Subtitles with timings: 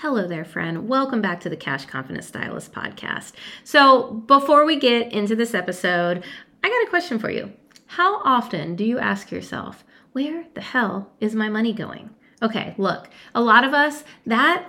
[0.00, 0.86] Hello there, friend.
[0.86, 3.32] Welcome back to the Cash Confident Stylist podcast.
[3.64, 6.22] So, before we get into this episode,
[6.62, 7.52] I got a question for you.
[7.86, 9.82] How often do you ask yourself,
[10.12, 12.10] where the hell is my money going?
[12.40, 14.68] Okay, look, a lot of us, that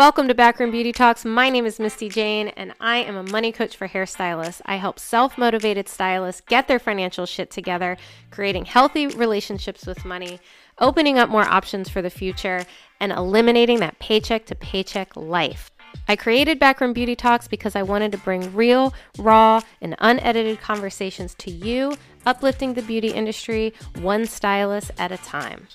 [0.00, 1.26] Welcome to Backroom Beauty Talks.
[1.26, 4.62] My name is Misty Jane, and I am a money coach for hairstylists.
[4.64, 7.98] I help self motivated stylists get their financial shit together,
[8.30, 10.40] creating healthy relationships with money,
[10.78, 12.64] opening up more options for the future,
[12.98, 15.70] and eliminating that paycheck to paycheck life.
[16.08, 21.34] I created Backroom Beauty Talks because I wanted to bring real, raw, and unedited conversations
[21.40, 25.68] to you, uplifting the beauty industry one stylist at a time.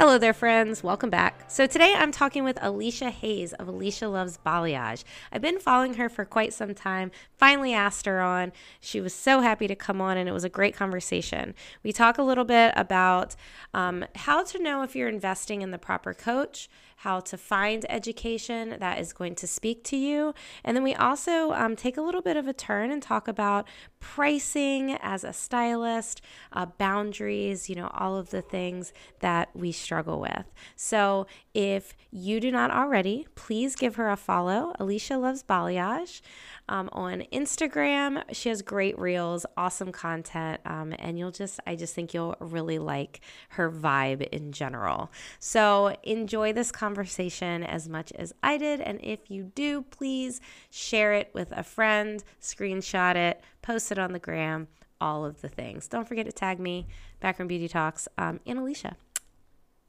[0.00, 0.84] Hello there, friends.
[0.84, 1.42] Welcome back.
[1.48, 5.02] So, today I'm talking with Alicia Hayes of Alicia Loves Balayage.
[5.32, 7.10] I've been following her for quite some time.
[7.36, 8.52] Finally asked her on.
[8.78, 11.52] She was so happy to come on, and it was a great conversation.
[11.82, 13.34] We talk a little bit about
[13.74, 16.68] um, how to know if you're investing in the proper coach,
[17.02, 20.34] how to find education that is going to speak to you.
[20.64, 23.68] And then we also um, take a little bit of a turn and talk about
[24.00, 26.20] pricing as a stylist,
[26.52, 30.46] uh, boundaries, you know, all of the things that we struggle with.
[30.74, 34.72] So if you do not already, please give her a follow.
[34.78, 36.20] Alicia Loves Balayage
[36.68, 38.22] um, on Instagram.
[38.30, 42.78] She has great reels, awesome content, um, and you'll just, I just think you'll really
[42.78, 45.10] like her vibe in general.
[45.40, 48.80] So enjoy this conversation as much as I did.
[48.80, 50.40] And if you do, please
[50.70, 54.68] share it with a friend, screenshot it, post it on the gram,
[55.00, 55.88] all of the things.
[55.88, 56.86] Don't forget to tag me,
[57.18, 58.96] Backroom Beauty Talks, um, and Alicia.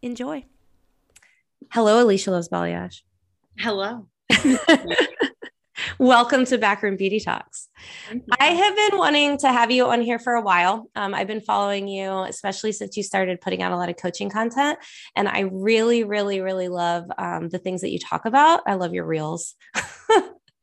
[0.02, 0.46] Enjoy.
[1.72, 3.02] Hello, Alicia Loves Balayage.
[3.58, 4.08] Hello.
[6.00, 7.68] Welcome to Backroom Beauty Talks.
[8.40, 10.90] I have been wanting to have you on here for a while.
[10.96, 14.30] Um, I've been following you, especially since you started putting out a lot of coaching
[14.30, 14.80] content.
[15.16, 18.62] And I really, really, really love um, the things that you talk about.
[18.66, 19.56] I love your reels.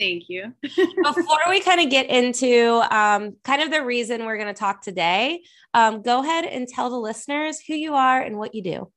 [0.01, 0.53] Thank you.
[0.63, 4.83] Before we kind of get into um, kind of the reason we're going to talk
[4.83, 5.43] today,
[5.73, 8.91] um, go ahead and tell the listeners who you are and what you do.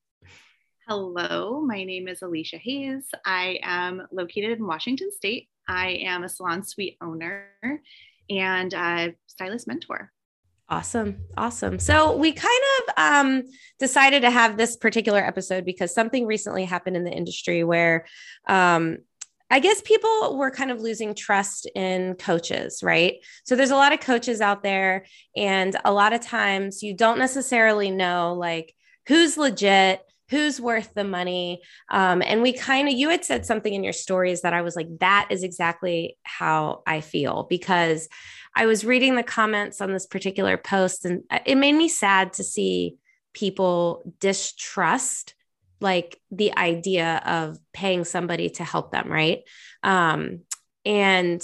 [0.90, 3.06] Hello, my name is Alicia Hayes.
[3.24, 5.48] I am located in Washington State.
[5.68, 7.52] I am a salon suite owner
[8.28, 10.12] and a stylist mentor.
[10.68, 11.18] Awesome.
[11.38, 11.78] Awesome.
[11.78, 13.44] So we kind of um,
[13.78, 18.08] decided to have this particular episode because something recently happened in the industry where
[18.48, 18.98] um,
[19.52, 23.18] I guess people were kind of losing trust in coaches, right?
[23.44, 25.06] So there's a lot of coaches out there,
[25.38, 28.74] and a lot of times you don't necessarily know like
[29.08, 31.62] who's legit, who's worth the money?
[31.90, 34.76] Um, and we kind of you had said something in your stories that i was
[34.76, 38.08] like that is exactly how i feel because
[38.56, 42.44] i was reading the comments on this particular post and it made me sad to
[42.44, 42.96] see
[43.34, 45.34] people distrust
[45.82, 49.44] like the idea of paying somebody to help them right?
[49.84, 50.42] Um,
[50.86, 51.42] and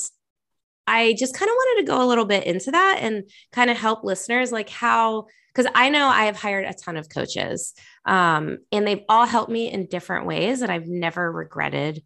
[0.88, 3.78] i just kind of wanted to go a little bit into that and kind of
[3.78, 5.26] help listeners like how
[5.56, 7.74] because I know I have hired a ton of coaches
[8.06, 12.04] um, and they've all helped me in different ways and I've never regretted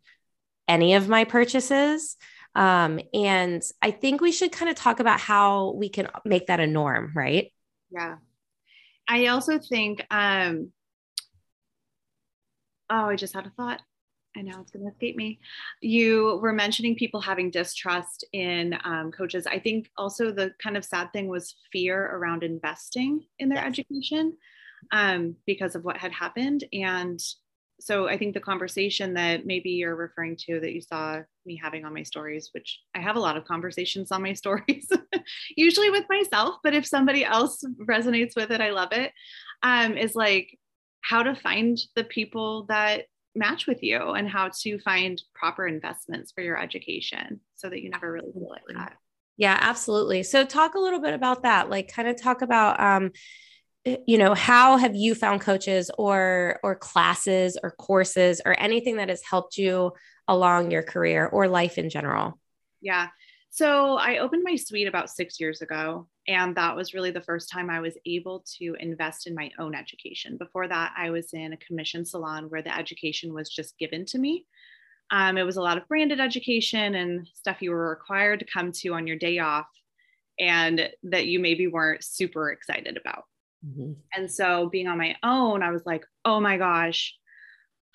[0.68, 2.16] any of my purchases.
[2.56, 6.60] Um, and I think we should kind of talk about how we can make that
[6.60, 7.52] a norm, right?
[7.90, 8.16] Yeah.
[9.08, 10.72] I also think, um,
[12.90, 13.82] oh, I just had a thought.
[14.38, 15.40] I know it's going to escape me.
[15.82, 19.48] You were mentioning people having distrust in um, coaches.
[19.48, 23.68] I think also the kind of sad thing was fear around investing in their yes.
[23.68, 24.38] education
[24.92, 26.64] um, because of what had happened.
[26.74, 27.20] And
[27.80, 31.86] so I think the conversation that maybe you're referring to that you saw me having
[31.86, 34.88] on my stories, which I have a lot of conversations on my stories,
[35.56, 39.12] usually with myself, but if somebody else resonates with it, I love it.
[39.64, 40.58] Um, is like
[41.02, 43.06] how to find the people that
[43.36, 47.90] match with you and how to find proper investments for your education so that you
[47.90, 48.94] never really feel like that.
[49.38, 50.24] Yeah, absolutely.
[50.24, 51.70] So talk a little bit about that.
[51.70, 53.12] Like kind of talk about um
[53.86, 58.98] eh, you know, how have you found coaches or or classes or courses or anything
[58.98, 59.94] that has helped you
[60.28, 62.40] along your career or life in general?
[62.82, 63.08] Yeah.
[63.52, 67.50] So I opened my suite about 6 years ago and that was really the first
[67.50, 70.38] time I was able to invest in my own education.
[70.38, 74.20] Before that, I was in a commission salon where the education was just given to
[74.20, 74.46] me.
[75.12, 78.72] Um, it was a lot of branded education and stuff you were required to come
[78.74, 79.68] to on your day off
[80.40, 83.24] and that you maybe weren't super excited about.
[83.66, 83.94] Mm-hmm.
[84.14, 87.16] And so being on my own, I was like, oh my gosh,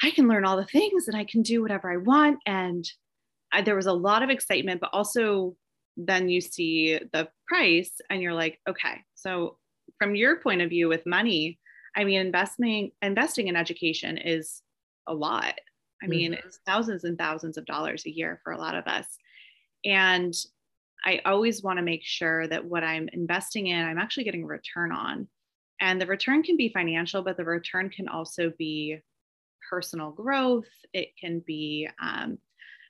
[0.02, 2.38] I can learn all the things and I can do whatever I want.
[2.46, 2.84] And
[3.54, 5.56] I, there was a lot of excitement, but also
[5.96, 9.58] then you see the price and you're like, okay, so
[9.98, 11.58] from your point of view with money,
[11.96, 14.62] I mean, investing investing in education is
[15.06, 15.54] a lot.
[16.02, 16.46] I mean, mm-hmm.
[16.46, 19.06] it's thousands and thousands of dollars a year for a lot of us.
[19.84, 20.34] And
[21.04, 24.48] I always want to make sure that what I'm investing in, I'm actually getting a
[24.48, 25.28] return on.
[25.80, 28.98] And the return can be financial, but the return can also be
[29.70, 30.68] personal growth.
[30.92, 32.38] It can be um,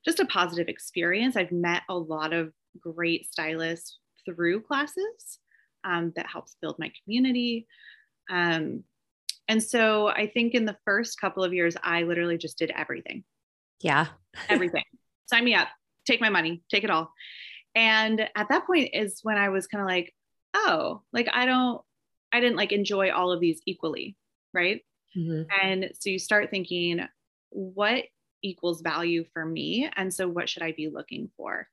[0.05, 1.37] just a positive experience.
[1.37, 5.39] I've met a lot of great stylists through classes
[5.85, 7.67] um, that helps build my community.
[8.31, 8.85] Um,
[9.49, 13.25] and so I think in the first couple of years, I literally just did everything.
[13.81, 14.07] Yeah.
[14.49, 14.85] everything.
[15.27, 15.69] Sign me up,
[16.07, 17.13] take my money, take it all.
[17.75, 20.15] And at that point is when I was kind of like,
[20.55, 21.83] oh, like I don't,
[22.33, 24.17] I didn't like enjoy all of these equally.
[24.53, 24.83] Right.
[25.17, 25.43] Mm-hmm.
[25.63, 27.01] And so you start thinking,
[27.51, 28.05] what
[28.45, 29.91] equals value for me?
[29.97, 31.67] And so what should I be looking for?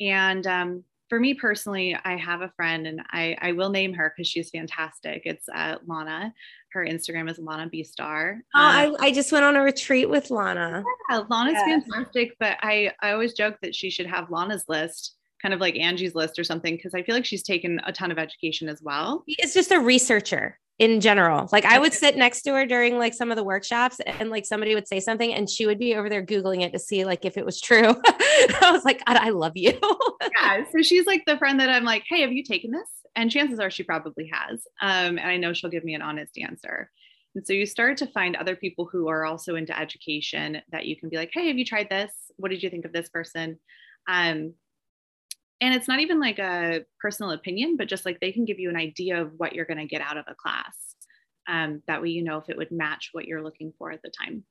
[0.00, 4.12] And um, for me personally, I have a friend and I, I will name her
[4.14, 5.22] because she's fantastic.
[5.24, 6.32] It's uh, Lana.
[6.72, 8.40] Her Instagram is Lana B Star.
[8.54, 10.82] Oh, um, I, I just went on a retreat with Lana.
[11.10, 15.52] Yeah, Lana's fantastic, but I, I always joke that she should have Lana's list kind
[15.52, 18.18] of like Angie's list or something because I feel like she's taken a ton of
[18.18, 19.24] education as well.
[19.26, 21.48] It's just a researcher in general.
[21.52, 24.44] Like I would sit next to her during like some of the workshops and like
[24.44, 27.24] somebody would say something and she would be over there Googling it to see like
[27.24, 27.94] if it was true.
[28.06, 29.78] I was like, I love you.
[30.42, 30.64] yeah.
[30.72, 32.88] So she's like the friend that I'm like, hey, have you taken this?
[33.14, 34.62] And chances are she probably has.
[34.82, 36.90] Um, and I know she'll give me an honest answer.
[37.36, 40.96] And so you start to find other people who are also into education that you
[40.96, 42.12] can be like, hey, have you tried this?
[42.36, 43.58] What did you think of this person?
[44.08, 44.54] Um,
[45.64, 48.68] and it's not even like a personal opinion but just like they can give you
[48.68, 50.94] an idea of what you're going to get out of a class
[51.48, 54.10] um, that way you know if it would match what you're looking for at the
[54.10, 54.44] time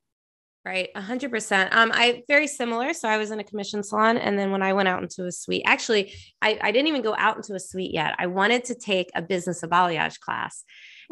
[0.65, 1.75] Right, a hundred percent.
[1.75, 2.93] Um, I very similar.
[2.93, 5.31] So I was in a commission salon, and then when I went out into a
[5.31, 8.15] suite, actually, I, I didn't even go out into a suite yet.
[8.17, 10.63] I wanted to take a business of balayage class,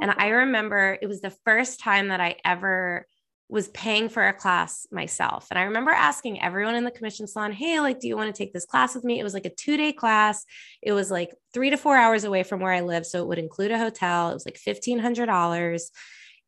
[0.01, 3.05] and I remember it was the first time that I ever
[3.51, 5.47] was paying for a class myself.
[5.51, 8.37] And I remember asking everyone in the commission salon, Hey, like, do you want to
[8.43, 9.19] take this class with me?
[9.19, 10.45] It was like a two day class.
[10.81, 13.05] It was like three to four hours away from where I live.
[13.05, 14.29] So it would include a hotel.
[14.29, 15.89] It was like $1,500.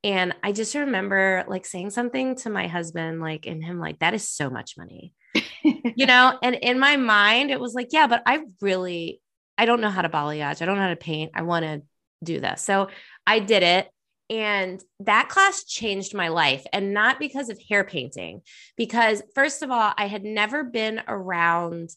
[0.05, 4.13] And I just remember like saying something to my husband, like, and him, like, that
[4.13, 5.13] is so much money,
[5.63, 6.39] you know?
[6.41, 9.19] And in my mind, it was like, yeah, but I really,
[9.57, 10.61] I don't know how to balayage.
[10.61, 11.31] I don't know how to paint.
[11.35, 11.81] I want to
[12.23, 12.61] do this.
[12.61, 12.87] So
[13.27, 13.89] I did it.
[14.29, 16.65] And that class changed my life.
[16.71, 18.41] And not because of hair painting,
[18.77, 21.89] because first of all, I had never been around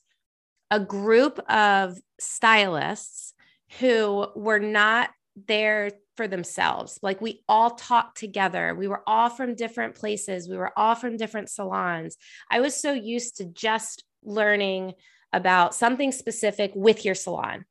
[0.71, 3.33] a group of stylists
[3.79, 5.11] who were not
[5.47, 6.99] there for themselves.
[7.03, 8.75] Like we all talked together.
[8.75, 10.49] We were all from different places.
[10.49, 12.17] We were all from different salons.
[12.51, 14.95] I was so used to just learning
[15.33, 17.65] about something specific with your salon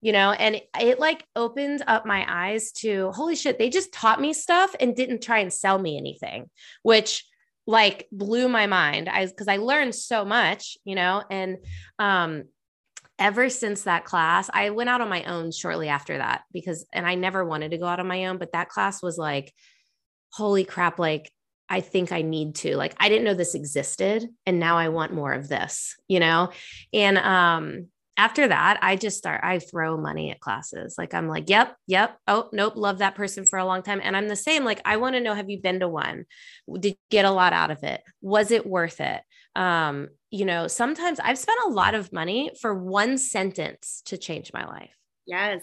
[0.00, 4.20] you know and it like opened up my eyes to holy shit they just taught
[4.20, 6.48] me stuff and didn't try and sell me anything
[6.82, 7.24] which
[7.66, 11.58] like blew my mind i because i learned so much you know and
[11.98, 12.44] um
[13.18, 17.06] ever since that class i went out on my own shortly after that because and
[17.06, 19.52] i never wanted to go out on my own but that class was like
[20.32, 21.32] holy crap like
[21.70, 22.76] I think I need to.
[22.76, 26.50] Like I didn't know this existed and now I want more of this, you know?
[26.94, 27.88] And um
[28.18, 30.96] after that, I just start, I throw money at classes.
[30.98, 32.18] Like I'm like, yep, yep.
[32.26, 32.74] Oh, nope.
[32.76, 34.00] Love that person for a long time.
[34.02, 34.64] And I'm the same.
[34.64, 36.24] Like, I want to know, have you been to one?
[36.70, 38.02] Did you get a lot out of it?
[38.20, 39.22] Was it worth it?
[39.54, 44.52] Um, you know, sometimes I've spent a lot of money for one sentence to change
[44.52, 44.94] my life.
[45.24, 45.62] Yes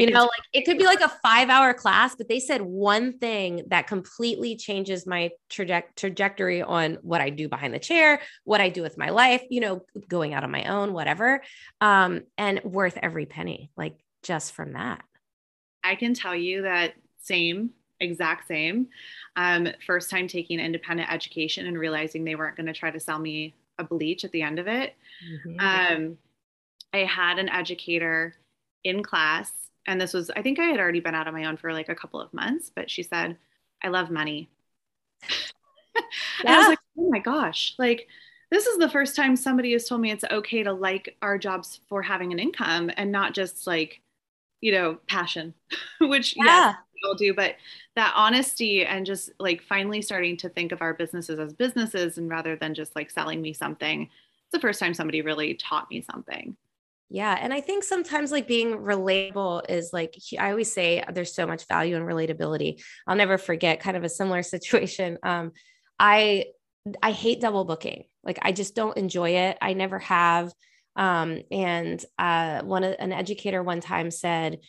[0.00, 3.18] you know like it could be like a five hour class but they said one
[3.18, 8.60] thing that completely changes my traje- trajectory on what i do behind the chair what
[8.60, 11.42] i do with my life you know going out on my own whatever
[11.80, 15.02] um and worth every penny like just from that
[15.84, 18.88] i can tell you that same exact same.
[19.36, 23.18] Um, first time taking independent education and realizing they weren't going to try to sell
[23.18, 24.94] me a bleach at the end of it.
[25.30, 25.60] Mm-hmm.
[25.60, 26.18] Um,
[26.92, 28.34] I had an educator
[28.82, 29.52] in class,
[29.86, 31.88] and this was, I think I had already been out on my own for like
[31.88, 33.36] a couple of months, but she said,
[33.82, 34.48] I love money.
[36.44, 36.52] yeah.
[36.52, 38.06] I was like, oh my gosh, like,
[38.50, 41.80] this is the first time somebody has told me it's okay to like our jobs
[41.88, 44.00] for having an income and not just like,
[44.60, 45.54] you know, passion,
[46.00, 46.44] which yeah.
[46.44, 47.54] yes, we all do, but
[47.94, 52.28] that honesty and just like finally starting to think of our businesses as businesses and
[52.28, 54.02] rather than just like selling me something.
[54.02, 56.56] It's the first time somebody really taught me something.
[57.12, 57.36] Yeah.
[57.38, 61.66] And I think sometimes like being relatable is like, I always say there's so much
[61.66, 62.82] value in relatability.
[63.04, 65.18] I'll never forget kind of a similar situation.
[65.24, 65.50] Um,
[65.98, 66.46] I,
[67.02, 68.04] I hate double booking.
[68.22, 69.58] Like I just don't enjoy it.
[69.60, 70.52] I never have.
[70.94, 74.60] Um, and uh, one an educator one time said,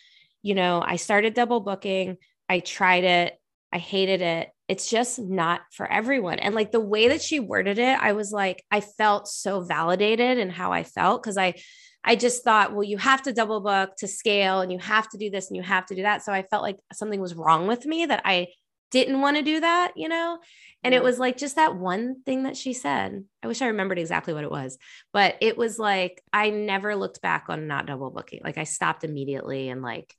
[0.41, 2.17] you know, I started double booking.
[2.49, 3.37] I tried it.
[3.71, 4.49] I hated it.
[4.67, 6.39] It's just not for everyone.
[6.39, 10.37] And like the way that she worded it, I was like, I felt so validated
[10.37, 11.55] in how I felt because I
[12.03, 15.17] I just thought, well, you have to double book to scale and you have to
[15.17, 16.23] do this and you have to do that.
[16.23, 18.47] So I felt like something was wrong with me that I
[18.89, 20.39] didn't want to do that, you know?
[20.83, 20.99] And yeah.
[20.99, 23.23] it was like just that one thing that she said.
[23.41, 24.77] I wish I remembered exactly what it was,
[25.13, 28.41] but it was like I never looked back on not double booking.
[28.43, 30.13] Like I stopped immediately and like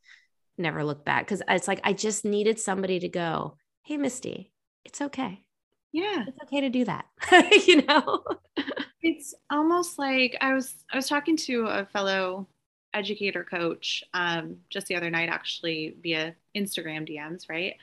[0.57, 4.53] never looked back because it's like I just needed somebody to go, Hey, Misty,
[4.85, 5.45] it's okay.
[5.93, 6.25] Yeah.
[6.27, 7.07] It's okay to do that.
[7.67, 8.25] you know?
[9.03, 12.47] It's almost like I was I was talking to a fellow
[12.95, 17.77] educator coach um, just the other night, actually via Instagram DMs, right?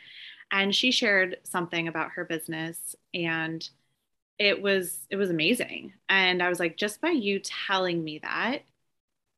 [0.52, 3.68] And she shared something about her business, and
[4.40, 5.94] it was it was amazing.
[6.10, 8.64] And I was like, just by you telling me that,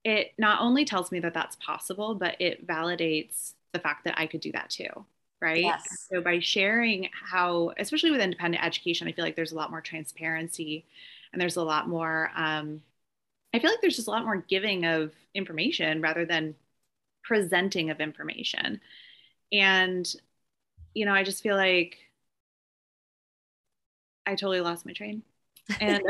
[0.03, 4.27] it not only tells me that that's possible, but it validates the fact that I
[4.27, 5.05] could do that too.
[5.41, 5.63] Right.
[5.63, 6.07] Yes.
[6.11, 9.81] So by sharing how, especially with independent education, I feel like there's a lot more
[9.81, 10.85] transparency
[11.31, 12.81] and there's a lot more um,
[13.53, 16.55] i feel like there's just a lot more giving of information rather than
[17.23, 18.81] presenting of information.
[19.51, 20.11] And
[20.93, 21.97] you know i just feel like
[24.25, 25.23] i totally lost my train.
[25.79, 26.03] And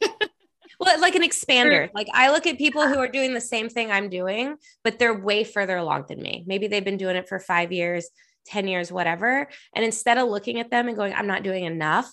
[0.80, 1.90] well like an expander.
[1.94, 5.18] Like i look at people who are doing the same thing i'm doing but they're
[5.18, 6.44] way further along than me.
[6.46, 8.08] Maybe they've been doing it for five years
[8.46, 9.48] 10 years whatever.
[9.74, 12.12] And instead of looking at them and going i'm not doing enough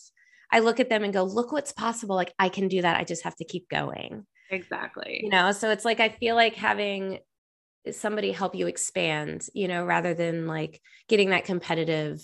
[0.51, 2.15] I look at them and go, look what's possible.
[2.15, 2.97] Like I can do that.
[2.97, 4.25] I just have to keep going.
[4.49, 5.21] Exactly.
[5.23, 7.19] You know, so it's like I feel like having
[7.91, 12.21] somebody help you expand, you know, rather than like getting that competitive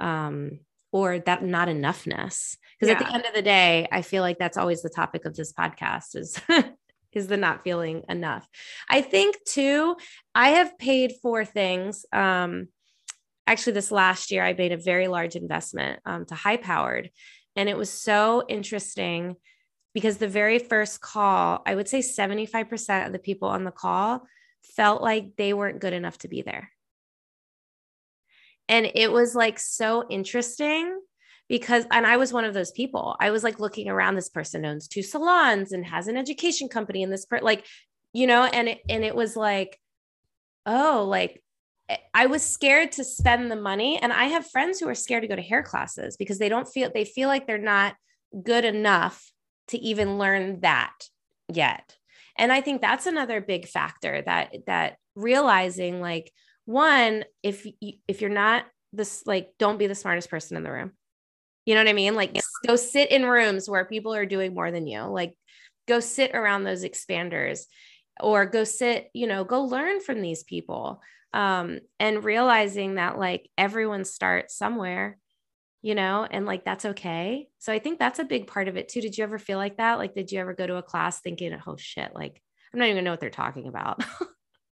[0.00, 0.58] um
[0.92, 2.56] or that not enoughness.
[2.78, 2.92] Because yeah.
[2.92, 5.52] at the end of the day, I feel like that's always the topic of this
[5.52, 6.40] podcast is
[7.12, 8.48] is the not feeling enough.
[8.88, 9.96] I think too,
[10.34, 12.04] I have paid for things.
[12.12, 12.68] Um
[13.46, 17.10] actually this last year I made a very large investment um, to high powered
[17.56, 19.36] and it was so interesting
[19.94, 24.26] because the very first call, I would say 75% of the people on the call
[24.76, 26.70] felt like they weren't good enough to be there.
[28.68, 30.98] And it was like so interesting
[31.48, 33.14] because, and I was one of those people.
[33.20, 37.02] I was like looking around, this person owns two salons and has an education company,
[37.02, 37.66] and this, per- like,
[38.12, 39.78] you know, and it, and it was like,
[40.66, 41.43] oh, like
[42.14, 43.98] I was scared to spend the money.
[44.00, 46.68] And I have friends who are scared to go to hair classes because they don't
[46.68, 47.94] feel, they feel like they're not
[48.42, 49.30] good enough
[49.68, 50.94] to even learn that
[51.52, 51.96] yet.
[52.38, 56.32] And I think that's another big factor that, that realizing like,
[56.64, 60.72] one, if you, if you're not this, like, don't be the smartest person in the
[60.72, 60.92] room.
[61.66, 62.14] You know what I mean?
[62.14, 65.02] Like, go sit in rooms where people are doing more than you.
[65.02, 65.34] Like,
[65.86, 67.64] go sit around those expanders
[68.20, 71.00] or go sit, you know, go learn from these people
[71.34, 75.18] um, and realizing that like everyone starts somewhere
[75.82, 77.46] you know and like that's okay.
[77.58, 79.02] So i think that's a big part of it too.
[79.02, 79.98] Did you ever feel like that?
[79.98, 82.40] Like did you ever go to a class thinking oh shit like
[82.72, 84.02] i'm not even know what they're talking about.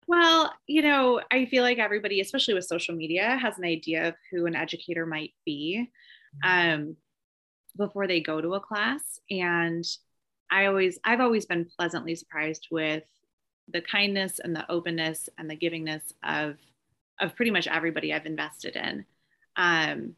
[0.09, 4.14] Well you know i feel like everybody especially with social media has an idea of
[4.31, 5.90] who an educator might be
[6.45, 6.97] um,
[7.78, 9.02] before they go to a class.
[9.31, 9.85] And
[10.50, 13.04] i always i've always been pleasantly surprised with
[13.69, 16.57] the kindness and the openness and the givingness of
[17.21, 19.04] of pretty much everybody I've invested in.
[19.57, 20.16] Um,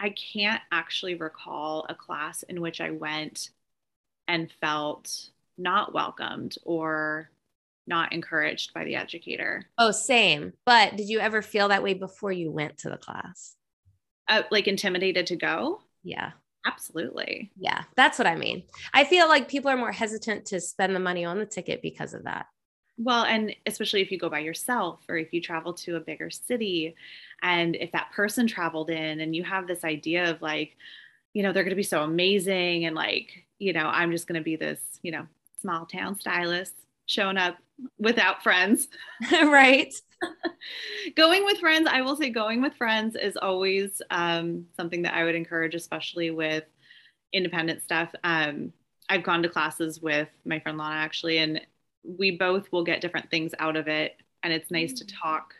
[0.00, 3.50] I can't actually recall a class in which I went
[4.26, 7.30] and felt not welcomed or
[7.86, 9.66] not encouraged by the educator.
[9.78, 10.54] Oh, same.
[10.66, 13.54] But did you ever feel that way before you went to the class?
[14.26, 15.82] Uh, like intimidated to go?
[16.02, 16.32] Yeah.
[16.66, 17.52] Absolutely.
[17.58, 18.64] Yeah, that's what I mean.
[18.94, 22.14] I feel like people are more hesitant to spend the money on the ticket because
[22.14, 22.46] of that.
[22.96, 26.30] Well, and especially if you go by yourself or if you travel to a bigger
[26.30, 26.94] city,
[27.42, 30.76] and if that person traveled in and you have this idea of like,
[31.32, 34.40] you know, they're going to be so amazing and like, you know, I'm just going
[34.40, 35.26] to be this, you know,
[35.60, 36.74] small town stylist
[37.06, 37.56] showing up
[37.98, 38.88] without friends.
[39.32, 39.92] right.
[41.16, 45.24] going with friends, I will say going with friends is always um, something that I
[45.24, 46.64] would encourage, especially with
[47.32, 48.14] independent stuff.
[48.22, 48.72] Um,
[49.08, 51.60] I've gone to classes with my friend Lana actually, and
[52.04, 54.16] we both will get different things out of it.
[54.42, 55.12] And it's nice to mm.
[55.20, 55.54] talk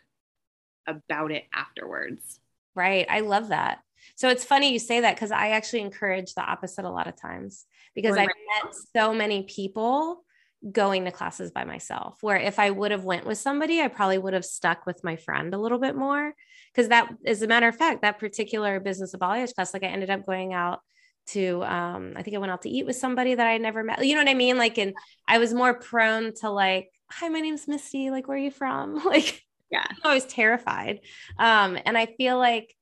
[0.86, 2.40] about it afterwards.
[2.74, 3.06] Right.
[3.08, 3.80] I love that.
[4.16, 7.16] So it's funny you say that because I actually encourage the opposite a lot of
[7.16, 10.24] times because I've met so many people
[10.70, 14.18] going to classes by myself where if I would have went with somebody, I probably
[14.18, 16.34] would have stuck with my friend a little bit more.
[16.74, 19.88] Cause that as a matter of fact, that particular business of balayage class, like I
[19.88, 20.80] ended up going out
[21.26, 24.04] to um i think i went out to eat with somebody that i never met
[24.04, 24.58] you know what i mean?
[24.58, 24.94] Like and
[25.26, 29.02] i was more prone to like hi my name's misty like where are you from?
[29.04, 29.86] Like yeah.
[30.04, 31.00] I was terrified.
[31.38, 32.74] Um and i feel like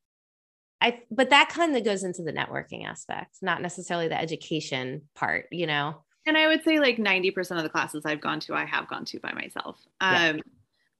[0.80, 5.46] i but that kind of goes into the networking aspect not necessarily the education part
[5.52, 6.02] you know?
[6.26, 9.04] And i would say like 90% of the classes i've gone to i have gone
[9.06, 9.80] to by myself.
[10.00, 10.42] Um yeah.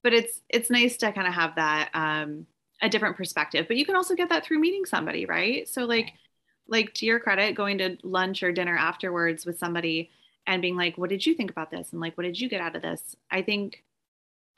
[0.02, 2.46] but it's it's nice to kind of have that um
[2.80, 5.68] a different perspective but you can also get that through meeting somebody right?
[5.68, 6.12] So like
[6.69, 10.11] like to your credit, going to lunch or dinner afterwards with somebody
[10.47, 11.92] and being like, what did you think about this?
[11.92, 13.16] And like, what did you get out of this?
[13.31, 13.85] I think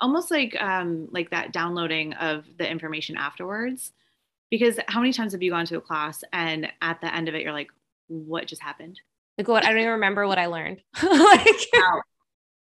[0.01, 3.93] almost like um like that downloading of the information afterwards.
[4.51, 7.35] Because how many times have you gone to a class and at the end of
[7.35, 7.71] it you're like,
[8.09, 9.01] what just happened?
[9.39, 10.81] Like what I don't even remember what I learned.
[11.03, 11.11] like
[11.73, 12.01] wow.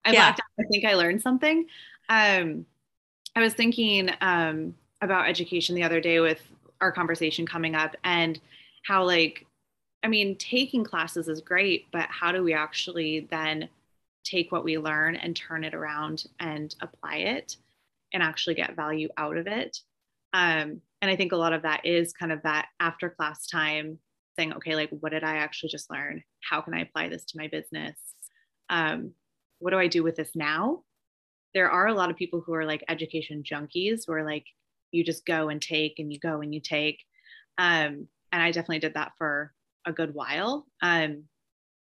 [0.05, 0.35] I yeah.
[0.59, 1.65] I think I learned something.
[2.09, 2.65] Um
[3.35, 6.41] I was thinking um about education the other day with
[6.81, 8.39] our conversation coming up and
[8.83, 9.45] how like
[10.03, 13.67] i mean taking classes is great but how do we actually then
[14.23, 17.57] take what we learn and turn it around and apply it
[18.13, 19.77] and actually get value out of it?
[20.33, 23.99] Um, and i think a lot of that is kind of that after class time
[24.37, 26.23] saying okay like what did i actually just learn?
[26.41, 27.97] How can i apply this to my business?
[28.69, 29.11] Um,
[29.59, 30.83] what do i do with this now?
[31.53, 34.45] There are a lot of people who are like education junkies where like
[34.91, 36.99] you just go and take and you go and you take.
[37.57, 39.53] Um, and I definitely did that for
[39.85, 40.65] a good while.
[40.81, 41.25] Um,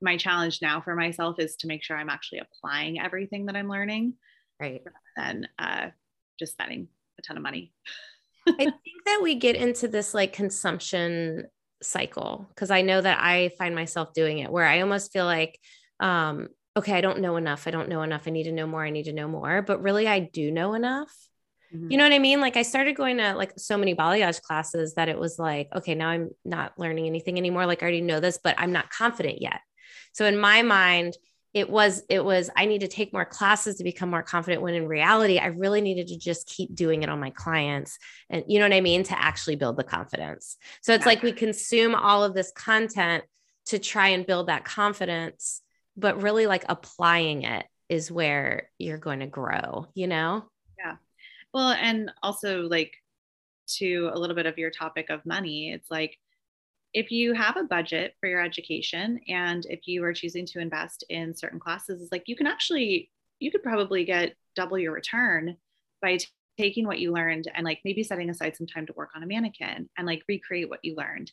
[0.02, 3.70] my challenge now for myself is to make sure I'm actually applying everything that I'm
[3.70, 4.16] learning,
[4.60, 4.82] right?
[5.16, 5.90] Than uh,
[6.40, 6.88] just spending
[7.20, 7.72] a ton of money.
[8.48, 11.46] I think that we get into this like consumption
[11.84, 15.60] cycle because I know that I find myself doing it where I almost feel like,
[16.00, 17.68] um, okay, I don't know enough.
[17.68, 18.24] I don't know enough.
[18.26, 18.84] I need to know more.
[18.84, 19.62] I need to know more.
[19.62, 21.14] But really, I do know enough.
[21.74, 21.92] Mm-hmm.
[21.92, 22.42] You know what I mean?
[22.42, 25.96] Like I started going to like so many balayage classes that it was like, okay,
[25.96, 27.66] now I'm not learning anything anymore.
[27.66, 29.62] Like I already know this, but I'm not confident yet.
[30.14, 31.18] So in my mind,
[31.54, 34.74] it was it was I need to take more classes to become more confident when
[34.74, 37.98] in reality I really needed to just keep doing it on my clients
[38.30, 40.56] and you know what I mean to actually build the confidence.
[40.82, 41.10] So it's yeah.
[41.10, 43.26] like we consume all of this content
[43.66, 45.62] to try and build that confidence
[45.98, 50.46] but really like applying it is where you're going to grow, you know?
[51.54, 52.94] Well, and also like
[53.78, 56.18] to a little bit of your topic of money, it's like
[56.94, 61.04] if you have a budget for your education and if you are choosing to invest
[61.10, 63.10] in certain classes, it's like you can actually,
[63.40, 65.56] you could probably get double your return
[66.02, 69.12] by t- taking what you learned and like maybe setting aside some time to work
[69.16, 71.32] on a mannequin and like recreate what you learned.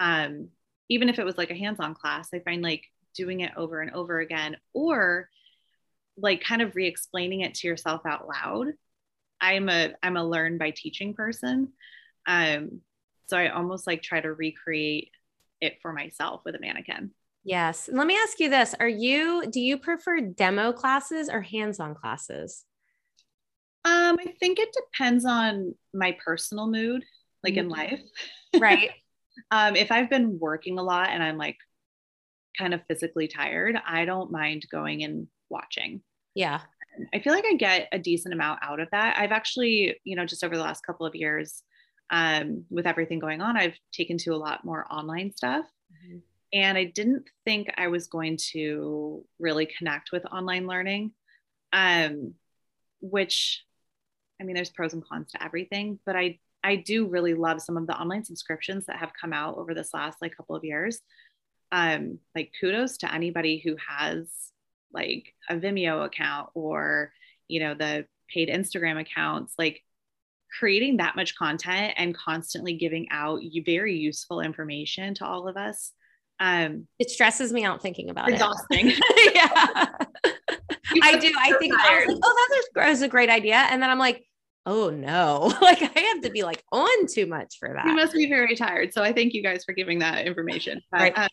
[0.00, 0.48] Um,
[0.88, 3.80] even if it was like a hands on class, I find like doing it over
[3.80, 5.28] and over again or
[6.16, 8.68] like kind of re explaining it to yourself out loud
[9.44, 11.72] I'm a I'm a learn by teaching person.
[12.26, 12.80] Um,
[13.26, 15.10] so I almost like try to recreate
[15.60, 17.10] it for myself with a mannequin.
[17.44, 17.90] Yes.
[17.92, 18.74] Let me ask you this.
[18.80, 22.64] Are you do you prefer demo classes or hands-on classes?
[23.84, 27.04] Um, I think it depends on my personal mood,
[27.42, 27.80] like in mm-hmm.
[27.80, 28.00] life.
[28.56, 28.92] Right.
[29.50, 31.56] um, if I've been working a lot and I'm like
[32.56, 36.02] kind of physically tired, I don't mind going and watching.
[36.36, 36.60] Yeah.
[37.12, 39.16] I feel like I get a decent amount out of that.
[39.18, 41.62] I've actually, you know, just over the last couple of years,
[42.10, 45.66] um, with everything going on, I've taken to a lot more online stuff.
[45.92, 46.18] Mm-hmm.
[46.52, 51.12] And I didn't think I was going to really connect with online learning,
[51.72, 52.34] um,
[53.00, 53.64] which,
[54.40, 57.76] I mean, there's pros and cons to everything, but I I do really love some
[57.76, 61.00] of the online subscriptions that have come out over this last like couple of years.
[61.70, 64.28] Um, like kudos to anybody who has
[64.94, 67.12] like a Vimeo account or,
[67.48, 69.82] you know, the paid Instagram accounts, like
[70.58, 75.92] creating that much content and constantly giving out very useful information to all of us.
[76.40, 78.90] Um, it stresses me out thinking about exhausting.
[78.90, 79.34] it.
[79.34, 80.32] yeah.
[81.02, 81.32] I do.
[81.38, 83.56] I think I was like, oh, that's a, that's a great idea.
[83.56, 84.24] And then I'm like,
[84.66, 87.86] oh no, like I have to be like on too much for that.
[87.86, 88.92] You must be very tired.
[88.92, 90.80] So I thank you guys for giving that information.
[90.90, 91.18] But, Right.
[91.18, 91.28] uh,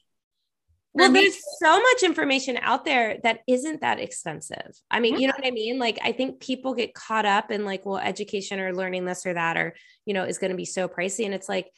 [0.93, 4.71] well, there's so much information out there that isn't that expensive.
[4.89, 5.79] I mean, you know what I mean?
[5.79, 9.33] Like, I think people get caught up in like, well, education or learning this or
[9.33, 9.73] that, or,
[10.05, 11.23] you know, is going to be so pricey.
[11.23, 11.71] And it's like,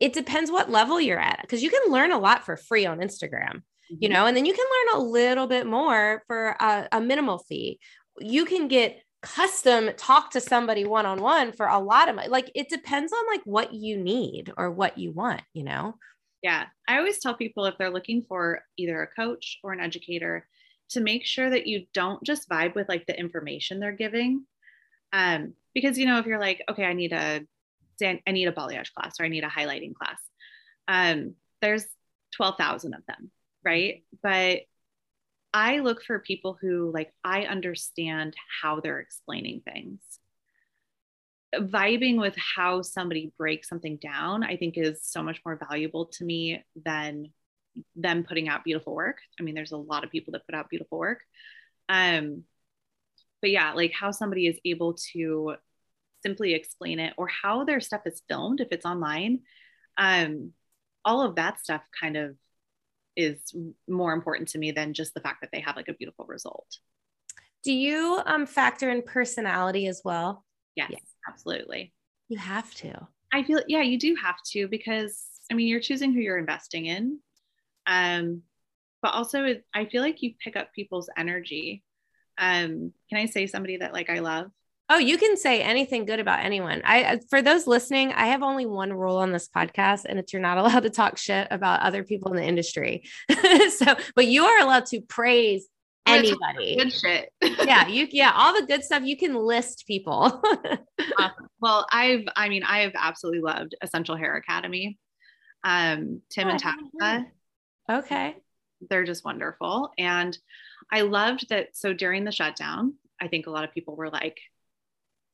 [0.00, 2.98] it depends what level you're at because you can learn a lot for free on
[2.98, 4.12] Instagram, you mm-hmm.
[4.12, 7.80] know, and then you can learn a little bit more for a, a minimal fee.
[8.20, 12.28] You can get custom talk to somebody one on one for a lot of money.
[12.28, 15.94] Like, it depends on like what you need or what you want, you know?
[16.42, 16.66] Yeah.
[16.86, 20.46] I always tell people if they're looking for either a coach or an educator
[20.90, 24.44] to make sure that you don't just vibe with like the information they're giving.
[25.12, 27.42] Um, because you know, if you're like, okay, I need a
[28.00, 30.20] I need a balayage class or I need a highlighting class.
[30.86, 31.84] Um, there's
[32.36, 33.32] 12,000 of them,
[33.64, 34.04] right?
[34.22, 34.60] But
[35.52, 39.98] I look for people who like I understand how they're explaining things.
[41.54, 46.24] Vibing with how somebody breaks something down, I think is so much more valuable to
[46.24, 47.32] me than
[47.96, 49.18] them putting out beautiful work.
[49.38, 51.20] I mean, there's a lot of people that put out beautiful work.
[51.88, 52.44] Um,
[53.40, 55.54] but yeah, like how somebody is able to
[56.22, 59.40] simply explain it or how their stuff is filmed if it's online.
[59.96, 60.52] Um,
[61.04, 62.36] all of that stuff kind of
[63.16, 63.54] is
[63.88, 66.78] more important to me than just the fact that they have like a beautiful result.
[67.64, 70.44] Do you um, factor in personality as well?
[70.78, 70.98] Yes, Yeah.
[71.28, 71.92] absolutely.
[72.28, 73.08] You have to.
[73.32, 76.86] I feel yeah, you do have to because I mean you're choosing who you're investing
[76.86, 77.18] in.
[77.86, 78.42] Um,
[79.02, 81.82] but also I feel like you pick up people's energy.
[82.38, 84.50] Um, can I say somebody that like I love?
[84.90, 86.80] Oh, you can say anything good about anyone.
[86.84, 90.40] I for those listening, I have only one rule on this podcast and it's you're
[90.40, 93.02] not allowed to talk shit about other people in the industry.
[93.76, 95.77] so, but you are allowed to praise I'm gonna talk
[96.08, 96.76] anybody.
[96.76, 97.32] Good shit.
[97.42, 100.42] yeah, you yeah, all the good stuff you can list people.
[101.18, 101.48] Awesome.
[101.60, 104.98] Well, I've I mean I have absolutely loved Essential Hair Academy.
[105.64, 107.26] Um, Tim Oh, and Tabitha.
[107.90, 108.36] okay.
[108.88, 109.90] they're just wonderful.
[109.98, 110.36] And
[110.92, 111.70] I loved that.
[111.76, 114.38] So during the shutdown, I think a lot of people were like,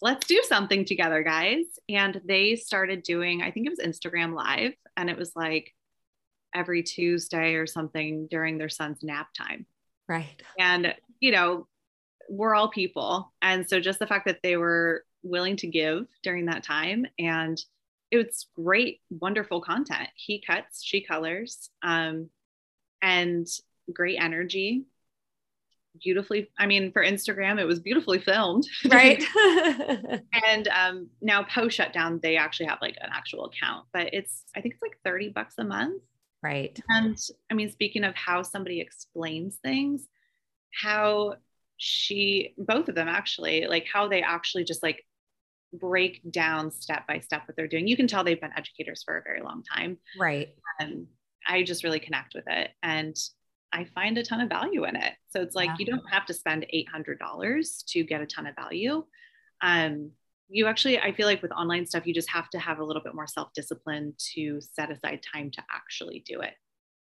[0.01, 1.65] let's do something together, guys.
[1.89, 5.73] And they started doing, I think it was Instagram Live, and it was like
[6.55, 9.67] every Tuesday or something during their son's nap time.
[10.09, 10.43] Right.
[10.59, 11.67] And, you know,
[12.29, 13.33] we're all people.
[13.43, 17.63] And so just the fact that they were willing to give during that time and
[18.11, 20.09] it was great, wonderful content.
[20.15, 22.31] He cuts, she colors, um,
[23.03, 23.47] and
[23.93, 24.85] great energy.
[26.01, 28.67] Beautifully, I mean, for Instagram, it was beautifully filmed.
[28.85, 29.23] Right.
[30.47, 34.61] and um, now post shutdown, they actually have like an actual account, but it's, I
[34.61, 36.03] think it's like 30 bucks a month.
[36.45, 36.79] Right.
[36.89, 37.19] And
[37.51, 40.07] I mean, speaking of how somebody explains things,
[40.83, 41.35] how
[41.77, 45.05] she, both of them actually, like how they actually just like
[45.73, 47.89] break down step by step what they're doing.
[47.89, 49.99] You can tell they've been educators for a very long time.
[50.19, 50.55] Right.
[50.79, 51.07] And
[51.47, 52.71] I just really connect with it.
[52.83, 53.17] And
[53.73, 55.15] I find a ton of value in it.
[55.31, 55.77] So it's like Yeah.
[55.81, 59.05] you don't have to spend $800 to get a ton of value.
[59.61, 60.13] Um,
[60.49, 63.03] you actually, I feel like with online stuff, you just have to have a little
[63.03, 66.55] bit more self discipline to set aside time to actually do it.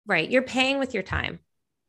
[0.08, 0.30] Right.
[0.30, 1.40] You're paying with your time.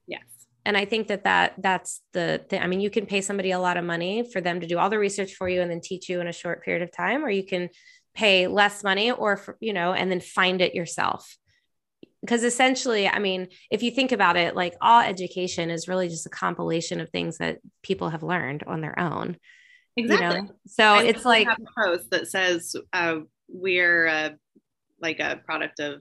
[0.06, 0.22] Yes.
[0.66, 3.58] and i think that that that's the thing i mean you can pay somebody a
[3.58, 6.08] lot of money for them to do all the research for you and then teach
[6.08, 7.68] you in a short period of time or you can
[8.14, 11.36] pay less money or for, you know and then find it yourself
[12.20, 16.26] because essentially i mean if you think about it like all education is really just
[16.26, 19.36] a compilation of things that people have learned on their own
[19.96, 20.36] Exactly.
[20.36, 24.30] you know so And it's like a post that says uh, we're uh,
[25.00, 26.00] like a product of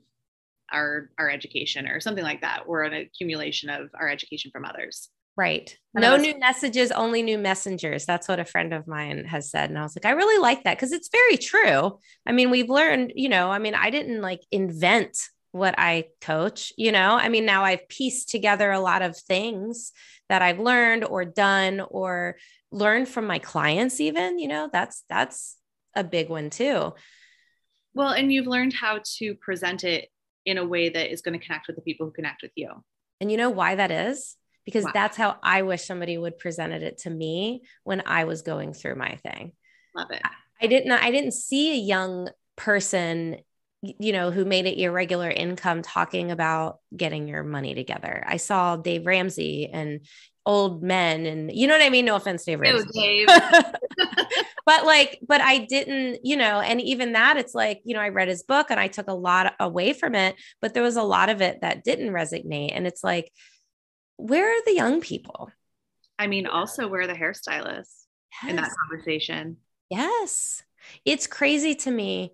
[0.72, 2.68] our our education or something like that.
[2.68, 5.10] We're an accumulation of our education from others.
[5.36, 5.76] Right.
[5.96, 8.06] No us- new messages, only new messengers.
[8.06, 9.70] That's what a friend of mine has said.
[9.70, 11.98] And I was like, I really like that because it's very true.
[12.26, 15.18] I mean, we've learned, you know, I mean, I didn't like invent
[15.52, 19.92] what I coach, you know, I mean, now I've pieced together a lot of things
[20.28, 22.38] that I've learned or done or
[22.74, 25.58] learned from my clients, even, you know, that's, that's
[25.96, 26.94] a big one too.
[27.94, 30.10] Well, and you've learned how to present it
[30.46, 32.70] in a way that is going to connect with the people who connect with you.
[33.22, 34.36] And you know why that is?
[34.66, 34.92] Because Why?
[34.94, 38.96] that's how I wish somebody would presented it to me when I was going through
[38.96, 39.52] my thing.
[39.96, 40.22] Love it.
[40.62, 43.38] I didn't I didn't see a young person
[43.82, 48.24] you know who made it irregular income talking about getting your money together.
[48.26, 50.02] I saw Dave Ramsey and
[50.46, 52.88] old men and you know what I mean no offense Dave Ramsey.
[52.94, 53.28] Dave.
[54.66, 58.10] but like but I didn't you know and even that it's like you know I
[58.10, 61.04] read his book and I took a lot away from it but there was a
[61.04, 63.32] lot of it that didn't resonate and it's like
[64.18, 65.52] where are the young people?
[66.18, 68.06] I mean, also where are the hairstylists
[68.42, 68.50] yes.
[68.50, 69.58] in that conversation.
[69.90, 70.64] Yes.
[71.06, 72.34] It's crazy to me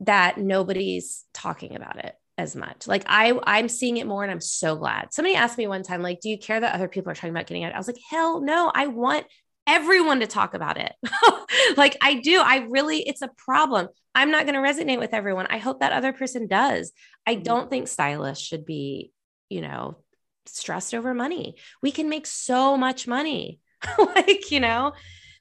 [0.00, 2.86] that nobody's talking about it as much.
[2.86, 5.12] Like I I'm seeing it more and I'm so glad.
[5.12, 7.46] Somebody asked me one time like do you care that other people are talking about
[7.46, 7.74] getting out?
[7.74, 9.26] I was like hell no, I want
[9.66, 10.92] everyone to talk about it.
[11.76, 12.40] like I do.
[12.40, 13.88] I really it's a problem.
[14.14, 15.46] I'm not going to resonate with everyone.
[15.48, 16.92] I hope that other person does.
[17.26, 17.44] I mm-hmm.
[17.44, 19.10] don't think stylists should be,
[19.48, 19.96] you know,
[20.44, 21.54] stressed over money.
[21.82, 23.60] We can make so much money.
[23.98, 24.92] like, you know.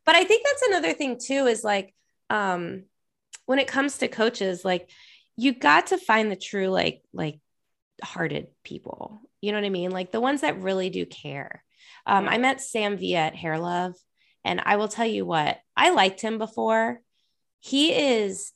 [0.06, 1.94] But I think that's another thing too is like
[2.30, 2.84] um
[3.46, 4.90] when it comes to coaches like
[5.42, 7.40] you got to find the true like like
[8.04, 9.22] hearted people.
[9.42, 9.92] You know what i mean?
[9.92, 11.64] Like the ones that really do care.
[12.06, 13.96] Um, i met Sam Villa at hair love
[14.44, 17.02] and i will tell you what i liked him before.
[17.60, 18.52] He is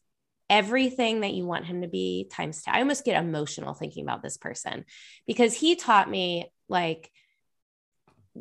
[0.49, 4.21] everything that you want him to be times 10 i almost get emotional thinking about
[4.21, 4.85] this person
[5.25, 7.09] because he taught me like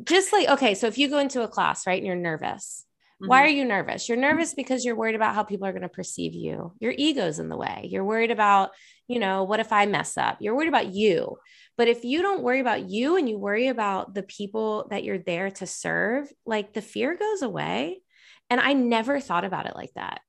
[0.03, 2.85] just like okay so if you go into a class right and you're nervous
[3.21, 3.29] Mm-hmm.
[3.29, 4.09] Why are you nervous?
[4.09, 6.73] You're nervous because you're worried about how people are going to perceive you.
[6.79, 7.87] Your ego's in the way.
[7.89, 8.71] You're worried about,
[9.07, 10.37] you know, what if I mess up?
[10.41, 11.37] You're worried about you.
[11.77, 15.17] But if you don't worry about you and you worry about the people that you're
[15.17, 18.01] there to serve, like the fear goes away.
[18.49, 20.19] And I never thought about it like that.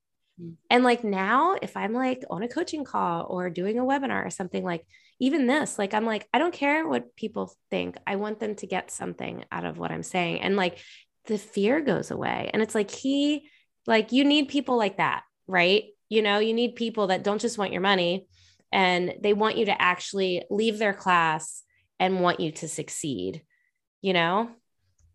[0.41, 0.53] Mm-hmm.
[0.69, 4.29] And like now, if I'm like on a coaching call or doing a webinar or
[4.29, 4.85] something like,
[5.19, 7.97] even this, like, I'm like, I don't care what people think.
[8.05, 10.41] I want them to get something out of what I'm saying.
[10.41, 10.77] And like,
[11.27, 12.49] the fear goes away.
[12.53, 13.49] And it's like he,
[13.85, 15.83] like, you need people like that, right?
[16.09, 18.27] You know, you need people that don't just want your money
[18.71, 21.63] and they want you to actually leave their class
[21.99, 23.43] and want you to succeed,
[24.01, 24.49] you know?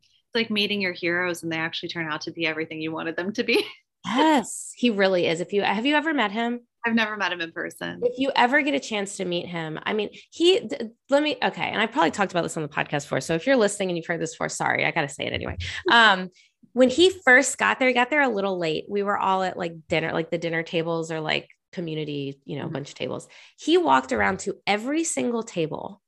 [0.04, 3.16] It's like meeting your heroes and they actually turn out to be everything you wanted
[3.16, 3.64] them to be.
[4.06, 5.40] yes, he really is.
[5.40, 6.60] If you have you ever met him?
[6.84, 8.00] I've never met him in person.
[8.02, 10.68] If you ever get a chance to meet him, I mean, he,
[11.10, 11.68] let me, okay.
[11.70, 13.20] And I probably talked about this on the podcast before.
[13.20, 15.32] So if you're listening and you've heard this before, sorry, I got to say it
[15.32, 15.56] anyway.
[15.90, 16.30] Um,
[16.72, 18.86] when he first got there, he got there a little late.
[18.88, 22.64] We were all at like dinner, like the dinner tables or like community, you know,
[22.64, 22.74] mm-hmm.
[22.74, 23.28] bunch of tables.
[23.58, 26.00] He walked around to every single table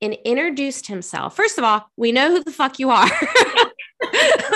[0.00, 1.34] and introduced himself.
[1.34, 3.08] First of all, we know who the fuck you are.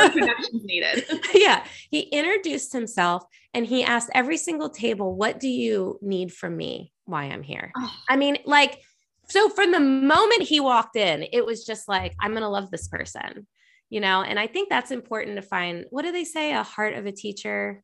[0.53, 1.05] needed.
[1.35, 1.65] yeah.
[1.91, 6.93] He introduced himself and he asked every single table, What do you need from me?
[7.05, 7.73] Why I'm here.
[7.77, 7.93] Oh.
[8.09, 8.81] I mean, like,
[9.29, 12.71] so from the moment he walked in, it was just like, I'm going to love
[12.71, 13.47] this person,
[13.89, 14.23] you know?
[14.23, 15.85] And I think that's important to find.
[15.91, 16.53] What do they say?
[16.53, 17.83] A heart of a teacher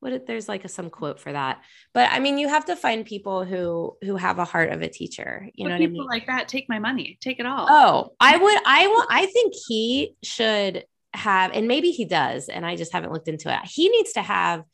[0.00, 1.62] what there's like a, some quote for that
[1.94, 4.88] but i mean you have to find people who who have a heart of a
[4.88, 6.08] teacher you but know people I mean?
[6.08, 9.54] like that take my money take it all oh i would i will i think
[9.66, 10.84] he should
[11.16, 13.60] have and maybe he does and i just haven't looked into it.
[13.64, 14.64] He needs to have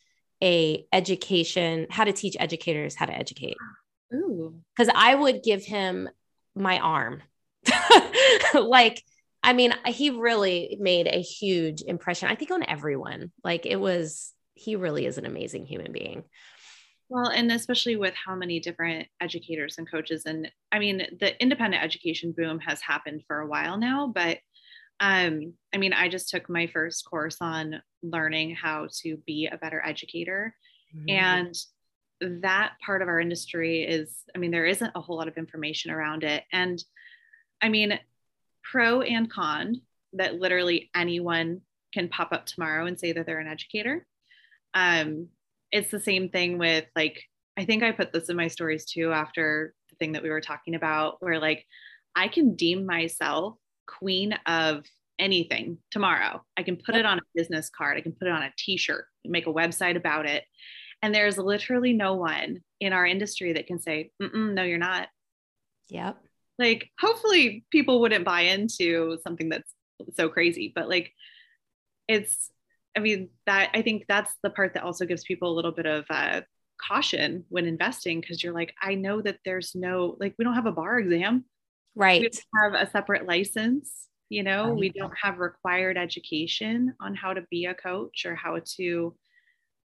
[0.42, 3.56] a education how to teach educators how to educate.
[4.10, 6.08] Because i would give him
[6.54, 7.22] my arm.
[8.54, 9.02] Like
[9.42, 13.32] i mean he really made a huge impression i think on everyone.
[13.42, 16.24] Like it was he really is an amazing human being.
[17.08, 21.82] Well, and especially with how many different educators and coaches, and I mean, the independent
[21.82, 24.38] education boom has happened for a while now, but
[25.00, 29.56] um, I mean, I just took my first course on learning how to be a
[29.56, 30.54] better educator.
[30.96, 31.08] Mm-hmm.
[31.08, 35.36] And that part of our industry is, I mean, there isn't a whole lot of
[35.36, 36.44] information around it.
[36.52, 36.82] And
[37.60, 37.98] I mean,
[38.62, 39.80] pro and con
[40.12, 44.06] that literally anyone can pop up tomorrow and say that they're an educator
[44.74, 45.28] um,
[45.70, 47.22] it's the same thing with like,
[47.56, 50.40] I think I put this in my stories too after the thing that we were
[50.40, 51.66] talking about, where like
[52.14, 54.84] I can deem myself queen of
[55.18, 56.42] anything tomorrow.
[56.56, 58.76] I can put it on a business card, I can put it on a t
[58.76, 60.44] shirt, make a website about it.
[61.02, 65.08] And there's literally no one in our industry that can say, no, you're not.
[65.88, 66.18] Yep.
[66.58, 69.72] Like, hopefully, people wouldn't buy into something that's
[70.14, 71.12] so crazy, but like,
[72.08, 72.50] it's
[72.96, 75.86] I mean, that I think that's the part that also gives people a little bit
[75.86, 76.42] of uh,
[76.80, 80.66] caution when investing because you're like, I know that there's no, like, we don't have
[80.66, 81.44] a bar exam.
[81.94, 82.20] Right.
[82.20, 82.30] We
[82.62, 84.08] have a separate license.
[84.28, 84.78] You know, right.
[84.78, 89.14] we don't have required education on how to be a coach or how to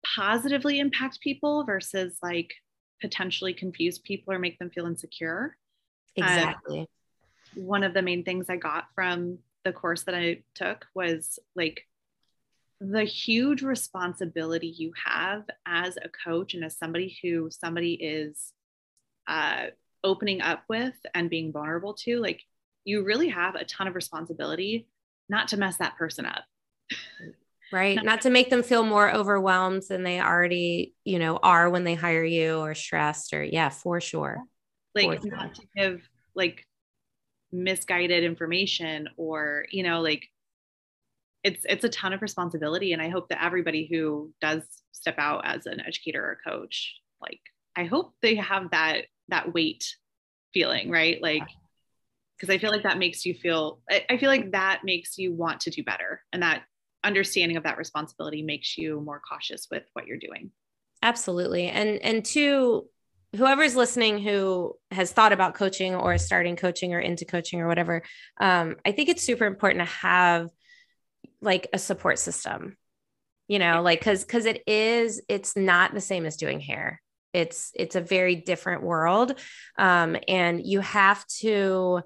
[0.05, 2.53] positively impact people versus like
[3.01, 5.57] potentially confuse people or make them feel insecure.
[6.17, 6.79] Exactly.
[6.81, 6.85] Um,
[7.55, 11.81] one of the main things I got from the course that I took was like
[12.81, 18.51] the huge responsibility you have as a coach and as somebody who somebody is
[19.27, 19.67] uh,
[20.05, 22.41] opening up with and being vulnerable to, like
[22.85, 24.87] you really have a ton of responsibility
[25.27, 26.43] not to mess that person up.
[27.73, 27.95] Right.
[27.95, 31.83] not, not to make them feel more overwhelmed than they already, you know, are when
[31.83, 34.37] they hire you or stressed or yeah, for sure.
[34.93, 35.65] Like for not sure.
[35.65, 36.65] to give like
[37.51, 40.29] misguided information or, you know, like
[41.45, 45.45] it's it's a ton of responsibility and i hope that everybody who does step out
[45.45, 47.39] as an educator or coach like
[47.75, 49.95] i hope they have that that weight
[50.53, 51.21] feeling right?
[51.21, 51.43] Like
[52.37, 55.61] because i feel like that makes you feel I, feel like that makes you want
[55.61, 56.21] to do better.
[56.33, 56.63] And that
[57.03, 60.51] understanding of that responsibility makes you more cautious with what you're doing.
[61.01, 61.67] Absolutely.
[61.67, 62.87] And and two
[63.35, 68.01] whoever's listening who has thought about coaching or starting coaching or into coaching or whatever
[68.39, 70.49] um, i think it's super important to have
[71.41, 72.77] like a support system
[73.49, 77.01] you know like because because it is it's not the same as doing hair
[77.35, 79.37] it's it's a very different world.
[79.77, 82.01] Um and you have to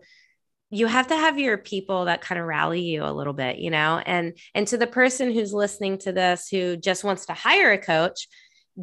[0.72, 3.72] you have to have your people that kind of rally you a little bit you
[3.72, 4.02] know?
[4.06, 7.78] And and to the person who's listening to this who just wants to hire a
[7.78, 8.28] coach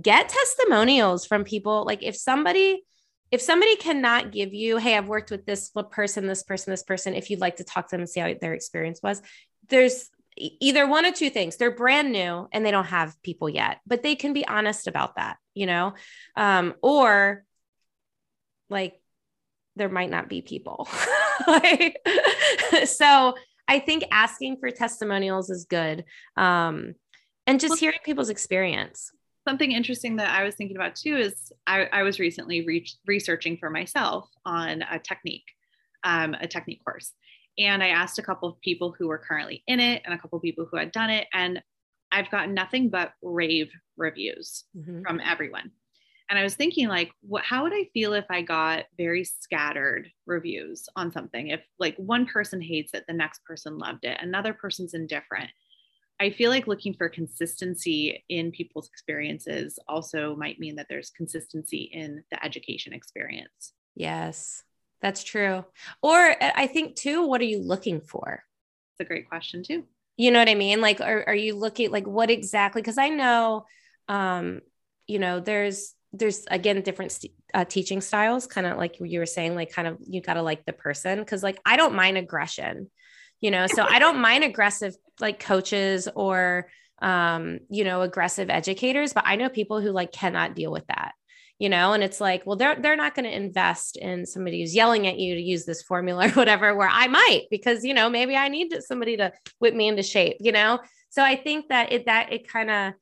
[0.00, 1.84] get testimonials from people.
[1.84, 2.82] Like if somebody
[3.30, 7.14] if somebody cannot give you hey i've worked with this person this person this person
[7.14, 9.20] if you'd like to talk to them and see how their experience was
[9.68, 11.56] there's either one or two things.
[11.56, 15.16] They're brand new and they don't have people yet but they can be honest about
[15.16, 15.94] that you know?
[16.36, 17.42] Um, or
[18.70, 19.00] like
[19.74, 20.88] there might not be people.
[21.46, 21.98] Like,
[22.86, 23.34] so
[23.68, 26.02] i think asking for testimonials is good
[26.38, 26.94] um,
[27.46, 29.10] and just hearing people's experience.
[29.46, 33.58] Something interesting that i was thinking about too is i, I was recently re- researching
[33.58, 35.44] for myself on a technique
[36.04, 37.12] um, a technique course
[37.58, 40.36] and I asked a couple of people who were currently in it and a couple
[40.36, 41.26] of people who had done it.
[41.32, 41.62] And
[42.12, 45.02] I've gotten nothing but rave reviews mm-hmm.
[45.02, 45.70] from everyone.
[46.28, 50.10] And I was thinking, like, what, how would I feel if I got very scattered
[50.26, 51.48] reviews on something?
[51.48, 55.50] If like one person hates it, the next person loved it, another person's indifferent.
[56.18, 61.90] I feel like looking for consistency in people's experiences also might mean that there's consistency
[61.92, 63.74] in the education experience.
[63.94, 64.64] Yes.
[65.02, 65.64] That's true.
[66.02, 68.42] Or uh, I think too, what are you looking for?
[68.92, 69.84] It's a great question too.
[70.16, 70.80] You know what I mean?
[70.80, 72.80] Like, are, are you looking like what exactly?
[72.80, 73.66] Because I know,
[74.08, 74.60] um,
[75.06, 79.26] you know, there's there's again different st- uh, teaching styles, kind of like you were
[79.26, 81.18] saying, like kind of you gotta like the person.
[81.18, 82.90] Because like I don't mind aggression,
[83.40, 86.68] you know, so I don't mind aggressive like coaches or
[87.02, 91.12] um, you know, aggressive educators, but I know people who like cannot deal with that
[91.58, 94.74] you know and it's like well they're they're not going to invest in somebody who's
[94.74, 98.08] yelling at you to use this formula or whatever where i might because you know
[98.10, 100.78] maybe i need somebody to whip me into shape you know?
[101.10, 102.92] So i think that it that it kind of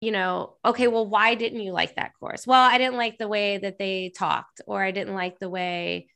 [0.00, 2.46] you know okay well why didn't you like that course?
[2.46, 6.08] Well i didn't like the way that they talked or i didn't like the way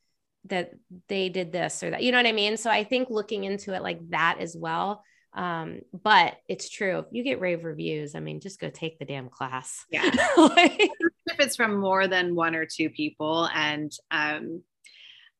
[0.45, 0.71] that
[1.07, 2.57] they did this or that you know what i mean?
[2.57, 5.03] So i think looking into it like that as well
[5.37, 6.97] um, but it's true.
[6.97, 9.85] If you get rave reviews, I mean, just go take the damn class.
[9.91, 10.01] Yeah.
[10.37, 10.79] like,
[11.27, 13.47] if it's from more than one or two people.
[13.53, 14.63] And, um,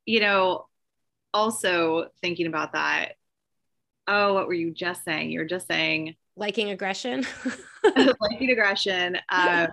[0.06, 0.68] you know,
[1.34, 3.14] also thinking about that.
[4.08, 5.32] Oh, what were you just saying?
[5.32, 7.26] You were just saying liking aggression.
[8.22, 9.18] liking aggression.
[9.30, 9.70] Um,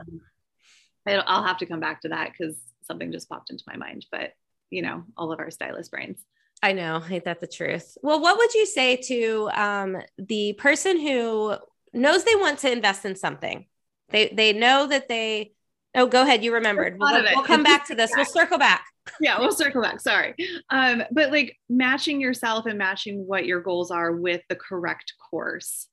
[1.07, 4.07] I'll have to come back to that because something just popped into my mind.
[4.11, 4.33] But
[4.71, 6.19] you know, all of our stylist brains.
[6.65, 7.99] I know, ain't that the truth?
[8.03, 11.57] Well, what would you say to um, the person who
[11.93, 13.67] knows they want to invest in something?
[14.09, 15.53] They they know that they.
[15.95, 16.43] Oh, go ahead.
[16.43, 16.97] You remembered.
[16.99, 18.13] We'll, we'll come back to this.
[18.17, 18.83] We'll circle back.
[19.21, 20.01] yeah, we'll circle back.
[20.01, 20.35] Sorry,
[20.71, 25.87] um, but like matching yourself and matching what your goals are with the correct course.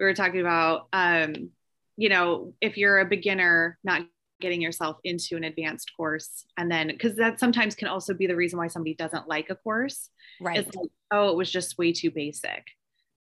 [0.00, 1.50] We were talking about, um,
[1.96, 4.02] you know, if you're a beginner, not
[4.42, 6.44] getting yourself into an advanced course.
[6.58, 9.54] And then because that sometimes can also be the reason why somebody doesn't like a
[9.54, 10.10] course.
[10.40, 10.58] Right.
[10.58, 12.64] it's like oh it was just way too basic.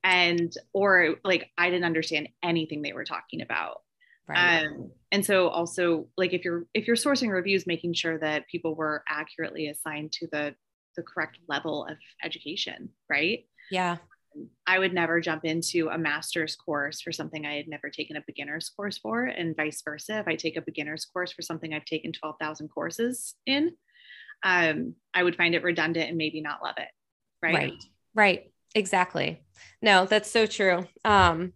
[0.03, 3.83] And or like i didn't understand anything they were talking about.
[4.27, 4.65] Right.
[4.65, 8.75] um and so also like if you're if you're sourcing reviews making sure that people
[8.75, 10.55] were accurately assigned to the
[10.97, 13.45] the correct level of education right?
[13.71, 13.99] Yeah
[14.67, 18.25] I would never jump into a master's course for something I had never taken a
[18.27, 20.19] beginner's course for, and vice versa.
[20.19, 23.73] If I take a beginner's course for something I've taken 12,000 courses in,
[24.45, 26.89] um, I would find it redundant and maybe not love it.
[27.43, 27.55] Right.
[27.55, 27.85] Right.
[28.15, 28.53] Right.
[28.75, 29.43] Exactly.
[29.83, 30.87] No, that's so true.
[31.05, 31.53] Um,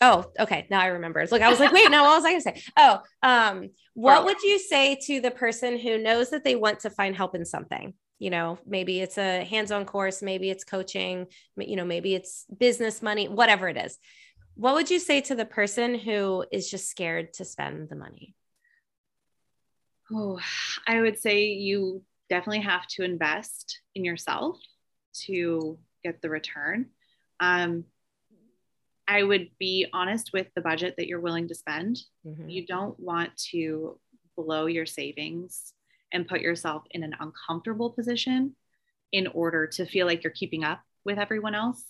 [0.00, 0.66] oh, okay.
[0.70, 1.24] Now I remember.
[1.30, 2.62] Look, I was like, wait, no, what was I gonna say?
[2.76, 6.90] Oh, um, what would you say to the person who knows that they want to
[6.90, 7.94] find help in something?
[8.20, 13.02] You know maybe it's a hands-on course maybe it's coaching you know maybe it's business
[13.02, 13.98] money whatever it is.
[14.54, 18.36] What would you say to the person who is just scared to spend the money?
[20.12, 20.38] Oh
[20.86, 24.56] i would say you definitely have to invest in yourself
[25.24, 26.86] to get the return.
[27.40, 27.84] Um,
[29.08, 31.98] i would be honest with the budget that you're willing to spend.
[32.26, 32.48] Mm-hmm.
[32.50, 33.98] you don't want to
[34.36, 35.72] blow your savings
[36.12, 38.54] and put yourself in an uncomfortable position
[39.12, 41.82] in order to feel like you're keeping up with everyone else.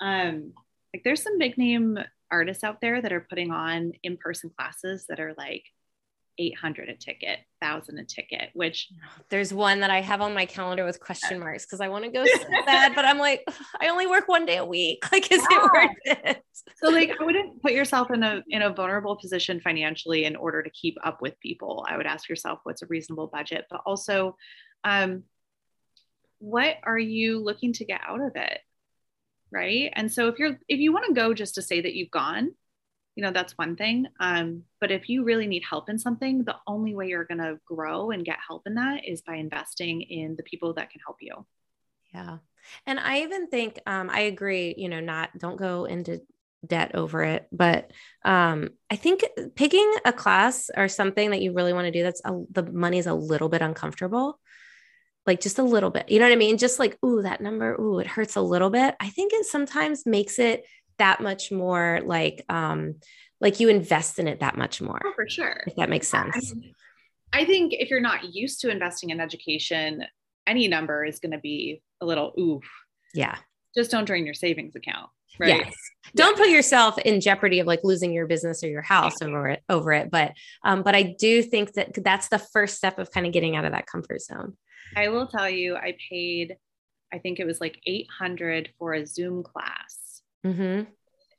[0.00, 0.52] Um,
[0.92, 1.98] like there's some big name
[2.30, 5.64] artists out there that are putting on in-person classes that are like
[6.38, 8.88] 800 a ticket, 1000 a ticket, which
[9.30, 12.10] there's one that I have on my calendar with question marks because I want to
[12.10, 13.46] go so bad, but I'm like,
[13.80, 15.04] I only work one day a week.
[15.12, 15.58] Like, is yeah.
[15.58, 16.42] it worth it?
[16.82, 20.60] So like I wouldn't put yourself in a in a vulnerable position financially in order
[20.60, 21.86] to keep up with people.
[21.88, 24.36] I would ask yourself what's a reasonable budget, but also
[24.82, 25.22] um
[26.40, 28.58] what are you looking to get out of it?
[29.52, 29.92] Right.
[29.94, 32.54] And so if you're if you want to go just to say that you've gone,
[33.16, 36.56] you know that's one thing um, but if you really need help in something the
[36.66, 40.34] only way you're going to grow and get help in that is by investing in
[40.36, 41.46] the people that can help you.
[42.12, 42.38] Yeah.
[42.86, 46.22] And i even think um, i agree you know not don't go into
[46.66, 47.90] debt over it but
[48.24, 49.22] um, i think
[49.54, 53.06] picking a class or something that you really want to do that's a, the money's
[53.06, 54.40] a little bit uncomfortable
[55.26, 56.58] like just a little bit you know what i mean?
[56.58, 58.94] Just like ooh that number ooh it hurts a little bit.
[59.00, 60.64] I think it sometimes makes it
[60.98, 62.96] that much more like um
[63.40, 65.62] like you invest in it that much more oh, for sure.
[65.66, 66.54] if that makes sense.
[67.32, 70.04] I, think if you're not used to investing in education
[70.46, 72.64] any number is going to be a little oof.
[73.12, 73.36] Yeah.
[73.76, 75.64] Just don't drain your savings account right?
[75.64, 75.74] Yes.
[76.14, 79.28] don't put yourself in jeopardy of like losing your business or your house yeah.
[79.28, 80.32] over it over it but
[80.64, 83.64] um but i do think that that's the first step of kind of getting out
[83.64, 84.56] of that comfort zone.
[84.96, 86.56] I will tell you i paid
[87.12, 89.98] i think it was like 800 for a zoom class
[90.44, 90.82] mm-hmm.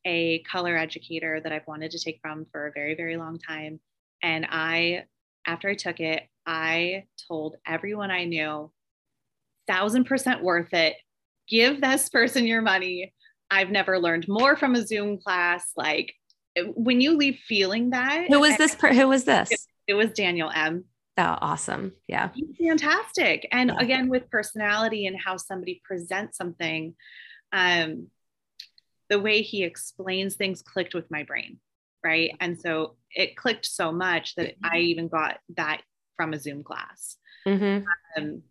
[0.06, 3.80] a color educator that I've wanted to take from for a very, very long time.
[4.24, 5.06] And I,
[5.45, 8.72] after I took it, I told everyone I knew,
[9.68, 10.95] thousand percent worth it.
[11.47, 13.14] Give this person your money.
[13.51, 15.72] I've never learned more from a Zoom class.
[15.76, 16.14] Like
[16.76, 18.26] when you leave feeling that.
[18.30, 18.76] Who was this?
[18.76, 19.51] Per- who was this?
[19.51, 20.86] It, it was Daniel M.
[21.18, 21.93] Oh, awesome.
[22.08, 22.30] Yeah.
[22.34, 23.47] He's fantastic.
[23.51, 23.80] And yeah.
[23.80, 26.95] again, with personality and how somebody presents something,
[27.53, 28.08] um,
[29.10, 31.60] the way he explains things clicked with my brain
[32.06, 32.36] right?
[32.39, 35.82] And so it clicked so much that i even got that
[36.16, 37.18] from a zoom class.
[37.47, 37.86] Mm-hmm.
[38.18, 38.41] um,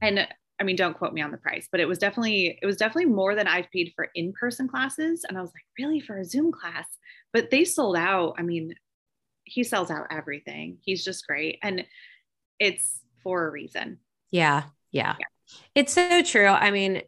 [0.00, 0.28] and
[0.60, 3.10] i mean don't quote me on the price but it was definitely it was definitely
[3.10, 5.24] more than i've paid for in-person classes.
[5.28, 6.00] And i was like really?
[6.00, 6.86] For a zoom class?
[7.32, 8.34] But they sold out.
[8.38, 8.74] I mean
[9.44, 10.78] he sells out everything.
[10.82, 11.58] He's just great.
[11.62, 11.84] And
[12.58, 13.98] it's for a reason.
[14.30, 14.64] Yeah.
[14.90, 15.26] Yeah, yeah.
[15.74, 16.46] it's so true.
[16.46, 17.02] I mean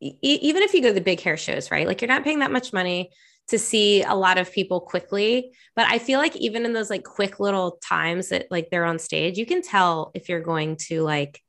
[0.00, 1.86] even if you go to the big hair shows, right?
[1.86, 3.10] Like you're not paying that much money
[3.48, 5.52] to see a lot of people quickly.
[5.74, 8.98] But I feel like even in those like quick little times that like they're on
[8.98, 11.40] stage, you can tell if you're going to like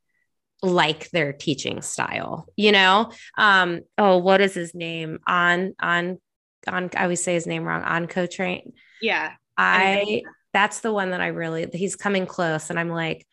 [0.63, 3.11] like their teaching style, you know?
[3.37, 5.19] Um, oh, what is his name?
[5.27, 6.19] On on
[6.67, 8.71] on I always say his name wrong, Anh Co Tran.
[9.01, 9.33] Yeah.
[9.57, 10.23] I
[10.53, 13.25] that's the one that I really he's coming close and I'm like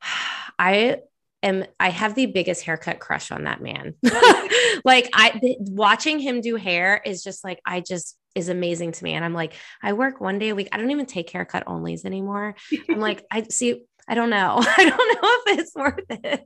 [0.58, 0.98] I
[1.42, 3.94] am I have the biggest haircut crush on that man.
[4.84, 9.04] like I th- watching him do hair is just like I just is amazing to
[9.04, 9.14] me.
[9.14, 10.68] And I'm like, I work one day a week.
[10.70, 12.54] I don't even take haircut onlys anymore.
[12.88, 14.56] I'm like, I see, I don't know.
[14.60, 16.44] I don't know if it's worth it.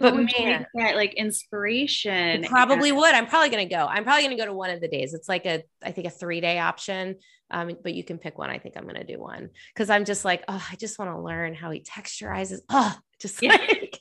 [0.00, 2.44] But man, that like inspiration.
[2.44, 3.14] probably and- would.
[3.14, 3.86] I'm probably gonna go.
[3.88, 5.14] I'm probably gonna go to one of the days.
[5.14, 7.16] It's like a, I think a three day option.
[7.50, 8.48] Um, but you can pick one.
[8.48, 11.20] I think I'm gonna do one because I'm just like, oh, I just want to
[11.20, 12.60] learn how he texturizes.
[12.70, 13.52] Oh, just yeah.
[13.52, 13.98] like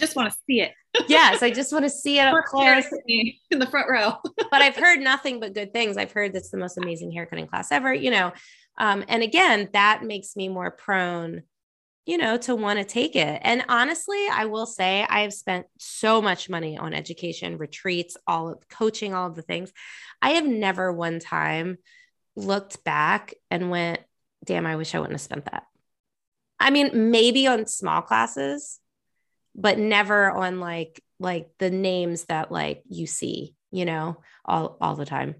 [0.00, 0.72] just want to see it.
[1.08, 4.14] yes, I just want to see it up close in the front row.
[4.50, 5.96] but I've heard nothing but good things.
[5.96, 8.32] I've heard that's the most amazing haircutting class ever, you know.
[8.78, 11.42] Um, and again, that makes me more prone,
[12.06, 13.40] you know, to want to take it.
[13.44, 18.48] And honestly, I will say I have spent so much money on education, retreats, all
[18.48, 19.72] of coaching, all of the things.
[20.20, 21.78] I have never one time
[22.34, 24.00] looked back and went,
[24.44, 25.64] damn, I wish I wouldn't have spent that.
[26.58, 28.80] I mean, maybe on small classes,
[29.54, 34.96] but never on like like the names that like you see, you know, all all
[34.96, 35.36] the time.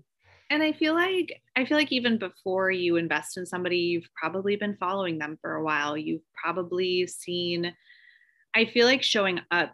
[0.51, 4.57] And I feel like I feel like even before you invest in somebody, you've probably
[4.57, 5.97] been following them for a while.
[5.97, 7.73] You've probably seen
[8.55, 9.73] I feel like showing up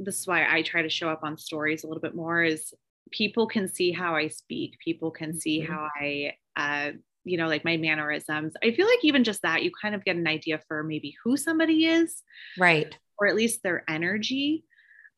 [0.00, 2.72] this is why I try to show up on stories a little bit more is
[3.10, 4.76] people can see how I speak.
[4.84, 5.72] People can see mm-hmm.
[5.72, 6.92] how I uh,
[7.24, 8.54] you know, like my mannerisms.
[8.62, 11.36] I feel like even just that, you kind of get an idea for maybe who
[11.36, 12.22] somebody is.
[12.58, 12.96] Right.
[13.18, 14.64] Or at least their energy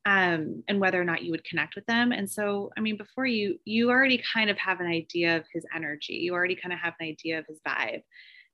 [0.07, 2.13] um, and whether or not you would connect with them.
[2.13, 5.67] And so, I mean, before you, you already kind of have an idea of his
[5.75, 6.15] energy.
[6.15, 8.03] You already kind of have an idea of his vibe.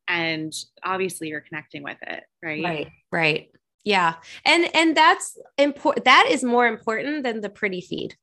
[0.08, 0.52] And
[0.84, 2.24] obviously you're connecting with it.
[2.42, 2.64] Right.
[2.64, 2.88] Right.
[3.12, 3.50] Right.
[3.84, 4.14] Yeah.
[4.44, 6.04] And, and that's important.
[6.04, 8.16] That is more important than the pretty feed.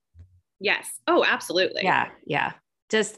[0.59, 0.87] Yes.
[1.07, 1.83] Oh, absolutely.
[1.83, 2.09] Yeah.
[2.25, 2.53] Yeah.
[2.89, 3.17] Just,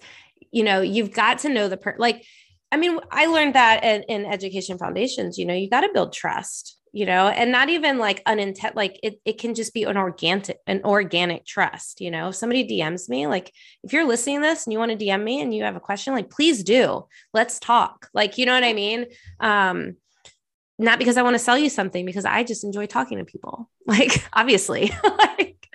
[0.51, 2.23] you know, you've got to know the per like,
[2.71, 6.13] I mean, I learned that in, in education foundations, you know, you got to build
[6.13, 6.77] trust.
[6.95, 10.57] You know, and not even like unintent, like it, it can just be an organic,
[10.65, 13.51] an organic trust, you know, if somebody DMs me, like
[13.83, 15.81] if you're listening to this and you want to DM me and you have a
[15.81, 18.07] question, like please do, let's talk.
[18.13, 19.07] Like, you know what I mean?
[19.41, 19.97] Um,
[20.79, 23.69] not because I want to sell you something, because I just enjoy talking to people.
[23.87, 24.91] Like, obviously.
[25.03, 25.67] like,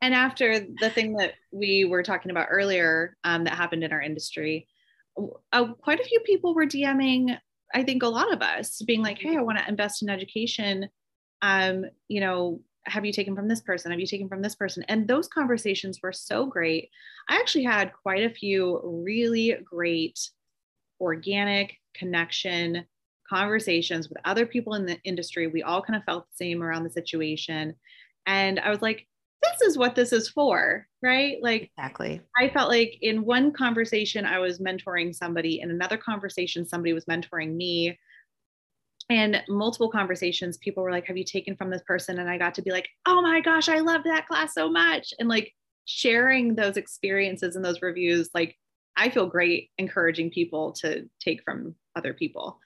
[0.00, 4.00] and after the thing that we were talking about earlier um, that happened in our
[4.00, 4.66] industry,
[5.52, 7.38] uh, quite a few people were DMing
[7.72, 10.88] I think a lot of us being like, hey, I want to invest in education.
[11.42, 13.90] Um, you know, have you taken from this person?
[13.90, 14.84] Have you taken from this person?
[14.88, 16.90] And those conversations were so great.
[17.28, 20.18] I actually had quite a few really great
[21.00, 22.84] organic connection
[23.28, 25.46] conversations with other people in the industry.
[25.46, 27.74] We all kind of felt the same around the situation.
[28.26, 29.06] And I was like,
[29.42, 31.36] this is what this is for, right?
[31.42, 32.20] Like, exactly.
[32.40, 37.04] I felt like in one conversation, I was mentoring somebody, in another conversation, somebody was
[37.04, 37.98] mentoring me.
[39.10, 42.18] And multiple conversations, people were like, Have you taken from this person?
[42.18, 45.12] And I got to be like, Oh my gosh, I love that class so much.
[45.18, 45.52] And like
[45.84, 48.56] sharing those experiences and those reviews, like,
[48.96, 52.58] I feel great encouraging people to take from other people.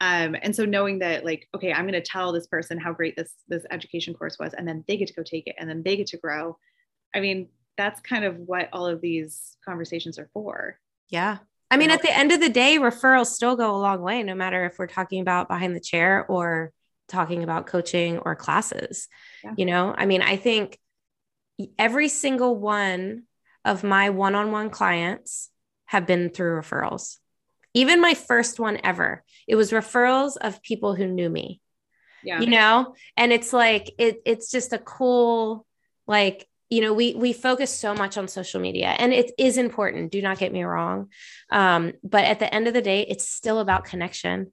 [0.00, 3.16] Um, and so knowing that like okay i'm going to tell this person how great
[3.16, 5.84] this this education course was and then they get to go take it and then
[5.84, 6.58] they get to grow
[7.14, 11.38] i mean that's kind of what all of these conversations are for yeah
[11.70, 14.34] i mean at the end of the day referrals still go a long way no
[14.34, 16.72] matter if we're talking about behind the chair or
[17.08, 19.08] talking about coaching or classes
[19.42, 19.52] yeah.
[19.56, 20.78] you know i mean i think
[21.78, 23.24] every single one
[23.64, 25.50] of my one-on-one clients
[25.86, 27.18] have been through referrals
[27.74, 31.60] even my first one ever, it was referrals of people who knew me.
[32.22, 32.40] Yeah.
[32.40, 35.66] You know, and it's like it it's just a cool
[36.06, 40.10] like you know we we focus so much on social media and it is important
[40.10, 41.08] do not get me wrong.
[41.50, 44.52] Um, but at the end of the day it's still about connection.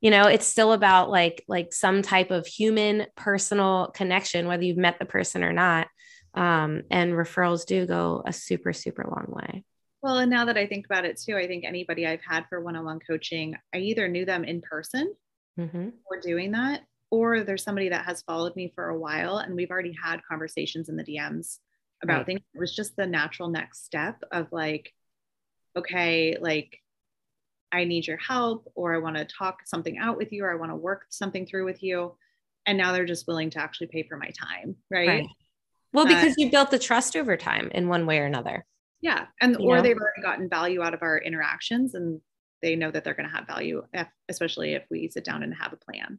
[0.00, 4.76] You know it's still about like like some type of human personal connection whether you've
[4.76, 5.88] met the person or not.
[6.34, 9.64] Um, and referrals do go a super super long way.
[10.02, 12.60] Well, and now that I think about it too, I think anybody I've had for
[12.60, 15.14] one on one coaching, I either knew them in person
[15.58, 15.88] mm-hmm.
[16.06, 16.82] or doing that,
[17.12, 20.88] or there's somebody that has followed me for a while and we've already had conversations
[20.88, 21.58] in the DMs
[22.02, 22.26] about right.
[22.26, 22.40] things.
[22.54, 24.92] It was just the natural next step of like,
[25.76, 26.78] okay, like
[27.70, 30.56] I need your help, or I want to talk something out with you, or I
[30.56, 32.16] want to work something through with you.
[32.66, 34.76] And now they're just willing to actually pay for my time.
[34.90, 35.08] Right.
[35.08, 35.26] right.
[35.92, 38.64] Well, uh, because uh, you built the trust over time in one way or another.
[39.02, 39.26] Yeah.
[39.42, 39.82] And you or know?
[39.82, 42.20] they've already gotten value out of our interactions and
[42.62, 45.54] they know that they're going to have value, if, especially if we sit down and
[45.54, 46.18] have a plan.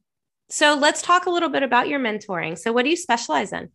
[0.49, 2.57] So let's talk a little bit about your mentoring.
[2.57, 3.69] So what do you specialize in?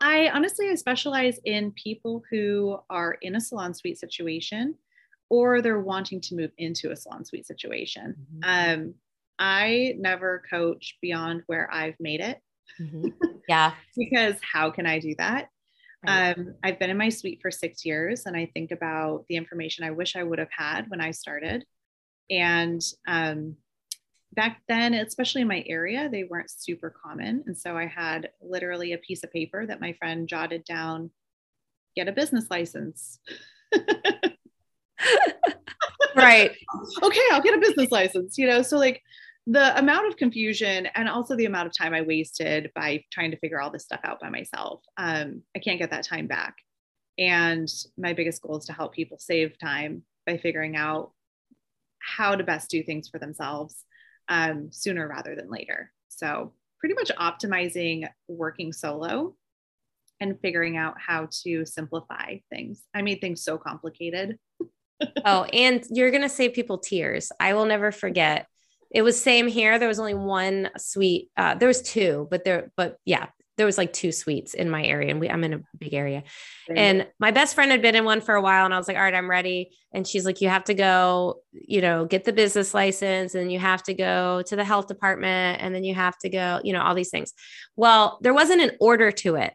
[0.00, 4.74] I honestly I specialize in people who are in a salon suite situation
[5.30, 8.16] or they're wanting to move into a salon suite situation.
[8.44, 8.80] Mm-hmm.
[8.82, 8.94] Um,
[9.38, 12.38] I never coach beyond where I've made it.
[12.80, 13.08] Mm-hmm.
[13.48, 13.72] Yeah.
[13.96, 15.48] because how can I do that?
[16.06, 19.84] Um, I've been in my suite for six years, and I think about the information
[19.84, 21.64] I wish I would have had when I started.
[22.30, 23.56] And um,
[24.32, 27.44] back then, especially in my area, they weren't super common.
[27.46, 31.10] And so I had literally a piece of paper that my friend jotted down
[31.94, 33.18] get a business license.
[36.16, 36.50] right.
[37.02, 38.62] okay, I'll get a business license, you know?
[38.62, 39.02] So, like,
[39.46, 43.36] the amount of confusion and also the amount of time I wasted by trying to
[43.38, 46.54] figure all this stuff out by myself, um, I can't get that time back.
[47.18, 47.68] And
[47.98, 51.12] my biggest goal is to help people save time by figuring out
[51.98, 53.84] how to best do things for themselves
[54.28, 55.92] um, sooner rather than later.
[56.08, 59.36] So, pretty much optimizing working solo
[60.20, 62.82] and figuring out how to simplify things.
[62.94, 64.38] I made things so complicated.
[65.24, 67.30] oh, and you're going to save people tears.
[67.38, 68.46] I will never forget
[68.92, 69.78] it was same here.
[69.78, 71.30] There was only one suite.
[71.36, 73.26] Uh, there was two, but there, but yeah,
[73.56, 76.22] there was like two suites in my area, and we I'm in a big area.
[76.74, 78.96] And my best friend had been in one for a while, and I was like,
[78.96, 79.70] all right, I'm ready.
[79.92, 83.58] And she's like, you have to go, you know, get the business license, and you
[83.58, 86.82] have to go to the health department, and then you have to go, you know,
[86.82, 87.34] all these things.
[87.76, 89.54] Well, there wasn't an order to it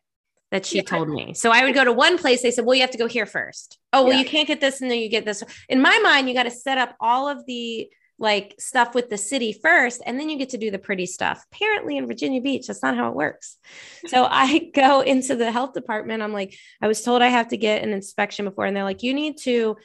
[0.52, 0.84] that she yeah.
[0.84, 1.34] told me.
[1.34, 2.42] So I would go to one place.
[2.42, 3.78] They said, well, you have to go here first.
[3.92, 4.20] Oh, well, yeah.
[4.20, 5.44] you can't get this and then you get this.
[5.68, 7.90] In my mind, you got to set up all of the
[8.20, 11.46] like stuff with the city first and then you get to do the pretty stuff.
[11.52, 13.58] Apparently in Virginia Beach, that's not how it works.
[14.08, 16.24] So I go into the health department.
[16.24, 19.04] I'm like, I was told I have to get an inspection before, and they're like,
[19.04, 19.76] you need to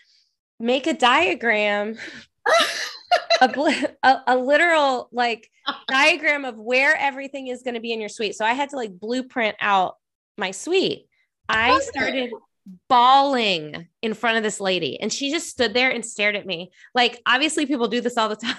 [0.61, 1.97] make a diagram.
[3.41, 5.51] a, a, literal like
[5.89, 8.37] diagram of where everything is going to be in your suite.
[8.37, 9.97] So I had to like blueprint out
[10.39, 11.07] my suite.
[11.49, 12.31] I started
[12.89, 16.71] bawling in front of this lady and she just stood there and stared at me
[16.95, 18.55] like obviously people do this all the time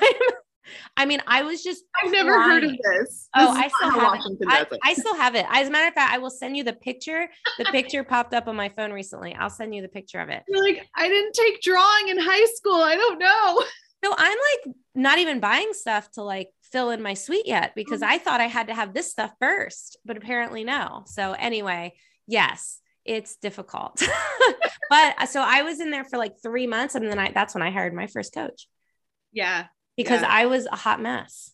[0.96, 1.84] I mean, I was just.
[2.02, 3.30] I've never heard of this.
[3.36, 4.80] Oh, I still have it.
[4.82, 4.92] I.
[4.92, 5.46] I still have it.
[5.50, 7.30] As a matter of fact, I will send you the picture.
[7.58, 9.36] The picture popped up on my phone recently.
[9.36, 10.44] I'll send you the picture of it.
[10.48, 12.82] You're like, I didn't take drawing in high school.
[12.82, 13.64] I don't know.
[14.04, 18.02] So I'm like not even buying stuff to like fill in my suite yet because
[18.02, 18.08] mm.
[18.08, 21.04] I thought I had to have this stuff first, but apparently no.
[21.08, 21.94] So anyway,
[22.28, 24.02] yes, it's difficult.
[24.90, 27.54] but uh, so I was in there for like three months and then I that's
[27.54, 28.68] when I hired my first coach
[29.32, 29.66] Yeah.
[29.98, 30.30] because Yeah.
[30.32, 31.52] I was a hot mess.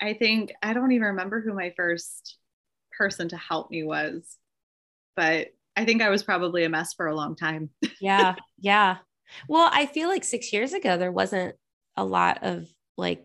[0.00, 2.36] I think I don't even remember who my first
[2.98, 4.36] person to help me was,
[5.16, 7.70] but I think I was probably a mess for a long time.
[8.00, 8.34] Yeah.
[8.58, 8.96] yeah.
[9.48, 11.54] Well, I feel like six years ago, there wasn't
[11.96, 13.24] a lot of like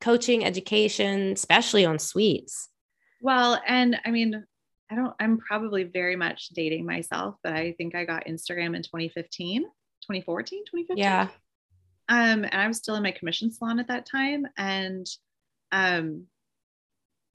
[0.00, 2.68] coaching, education, especially on suites.
[3.22, 4.44] Well, and I mean,
[4.90, 8.82] I don't, I'm probably very much dating myself, but I think I got Instagram in
[8.82, 10.96] 2015, 2014, 2015.
[10.96, 11.28] Yeah.
[12.08, 14.46] Um, and I was still in my commission salon at that time.
[14.56, 15.06] And
[15.72, 16.26] um,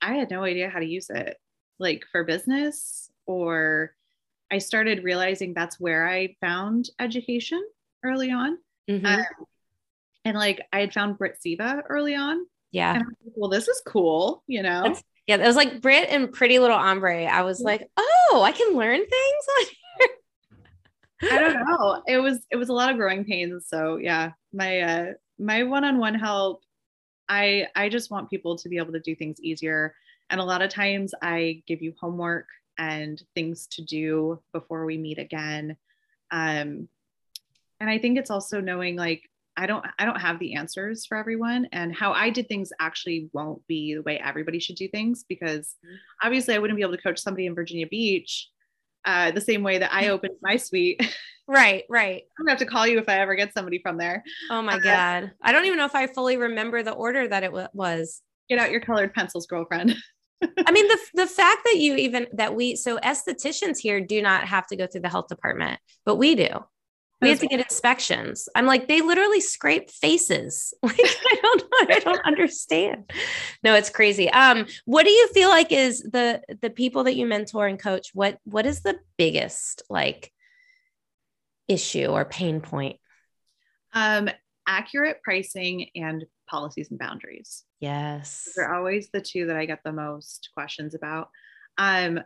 [0.01, 1.37] I had no idea how to use it
[1.77, 3.93] like for business or
[4.49, 7.61] I started realizing that's where I found education
[8.03, 8.57] early on.
[8.89, 9.05] Mhm.
[9.05, 9.25] Um,
[10.23, 12.45] and like I had found Brit Siva early on.
[12.71, 12.93] yeah.
[12.93, 14.83] And I was like, well, this is cool, you know?
[14.83, 15.35] That's- Yeah.
[15.35, 17.25] It was like Brit and Pretty Little Ombre.
[17.25, 19.45] I was like, oh, I can learn things.
[21.23, 22.03] I don't know.
[22.07, 23.65] It was it was a lot of growing pains.
[23.67, 25.05] So yeah, my uh
[25.39, 26.63] my one-on-one help,
[27.29, 29.95] I I just want people to be able to do things easier.
[30.29, 32.47] And a lot of times I give you homework
[32.77, 35.77] and things to do before we meet again.
[36.31, 36.87] Um
[37.79, 41.17] and I think it's also knowing like I don't I don't have the answers for
[41.17, 45.25] everyone and how I did things actually won't be the way everybody should do things
[45.27, 45.75] because
[46.23, 48.49] obviously I wouldn't be able to coach somebody in Virginia Beach
[49.03, 51.01] uh, the same way that I opened my suite.
[51.47, 51.83] right.
[51.89, 52.23] Right.
[52.39, 54.23] I'm gonna have to call you if I ever get somebody from there.
[54.49, 55.31] Oh my Uh, God.
[55.41, 58.21] I don't even know if I fully remember the order that it wa- was.
[58.49, 59.95] Get out your colored pencils, girlfriend.
[60.65, 64.45] I mean, the, the fact that you even, that we, so estheticians here do not
[64.47, 66.47] have to go through the health department, but we do.
[67.21, 68.49] We have to get inspections.
[68.55, 70.73] I'm like, they literally scrape faces.
[70.83, 71.95] Like, I don't know.
[71.95, 73.11] I don't understand.
[73.63, 74.29] No, it's crazy.
[74.29, 78.09] Um, what do you feel like is the the people that you mentor and coach?
[78.13, 80.31] What what is the biggest like
[81.67, 82.97] issue or pain point?
[83.93, 84.29] Um,
[84.67, 87.63] accurate pricing and policies and boundaries.
[87.79, 88.49] Yes.
[88.55, 91.29] They're always the two that I get the most questions about.
[91.77, 92.19] Um,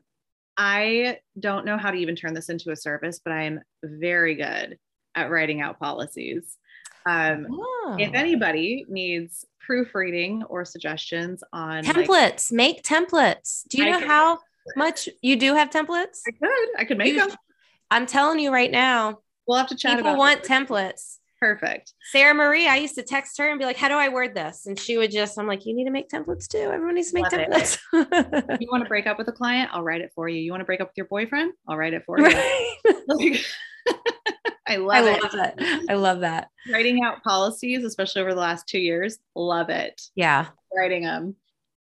[0.58, 4.36] I don't know how to even turn this into a service, but I am very
[4.36, 4.78] good
[5.16, 6.58] at writing out policies.
[7.06, 7.96] Um, Oh.
[8.00, 13.64] If anybody needs proofreading or suggestions on like, templates, make templates.
[13.70, 14.40] Do you I know how
[14.76, 16.22] much you do have templates?
[16.28, 17.38] I could, I could make You- them.
[17.92, 21.18] I'm telling you right now, We'll have to chat people want templates.
[21.40, 21.94] Perfect.
[22.12, 24.66] Sarah Marie, I used to text her and be like, How do I word this?
[24.66, 26.58] And she would just, I'm like, You need to make templates too.
[26.58, 27.78] Everyone needs to make Love templates.
[28.60, 29.70] You want to break up with a client?
[29.72, 30.42] I'll write it for you.
[30.42, 31.54] You want to break up with your boyfriend?
[31.68, 32.26] I'll write it for you.
[33.08, 33.46] Right.
[34.76, 35.24] I I love it.
[35.24, 35.86] love that.
[35.90, 36.50] I love that.
[36.72, 40.02] Writing out policies, especially over the last two years, love it.
[40.16, 40.48] Yeah.
[40.76, 41.36] Writing them.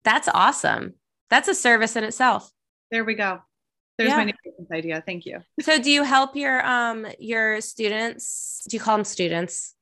[0.05, 0.95] That's awesome.
[1.31, 2.51] That's a service in itself.
[2.91, 3.41] There we go.
[3.99, 4.17] There's Yeah.
[4.17, 5.03] my new business idea.
[5.05, 5.41] Thank you.
[5.61, 8.65] So do you help your um your students?
[8.69, 9.75] Do you call them students?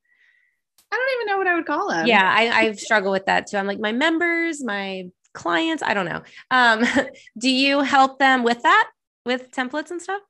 [0.91, 2.07] I don't even know what I would call them.
[2.07, 3.57] yeah, I, I struggle with that too.
[3.57, 6.21] I'm like my members, my clients, I don't know.
[6.49, 6.83] Um,
[7.37, 8.89] do you help them with that,
[9.25, 10.21] with templates and stuff?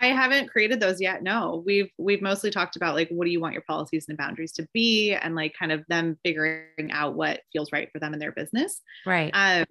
[0.00, 1.22] I haven't created those yet.
[1.22, 4.52] No, we've we've mostly talked about like what do you want your policies and boundaries
[4.52, 8.20] to be, and like kind of them figuring out what feels right for them in
[8.20, 8.80] their business.
[9.04, 9.30] Right.
[9.34, 9.66] Um,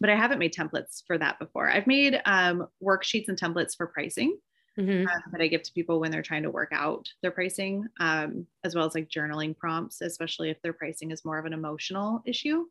[0.00, 1.68] but I haven't made templates for that before.
[1.68, 4.38] I've made um, worksheets and templates for pricing
[4.78, 5.06] Mhm.
[5.08, 8.46] um, that I give to people when they're trying to work out their pricing, um,
[8.64, 12.22] as well as like journaling prompts, especially if their pricing is more of an emotional
[12.24, 12.66] issue,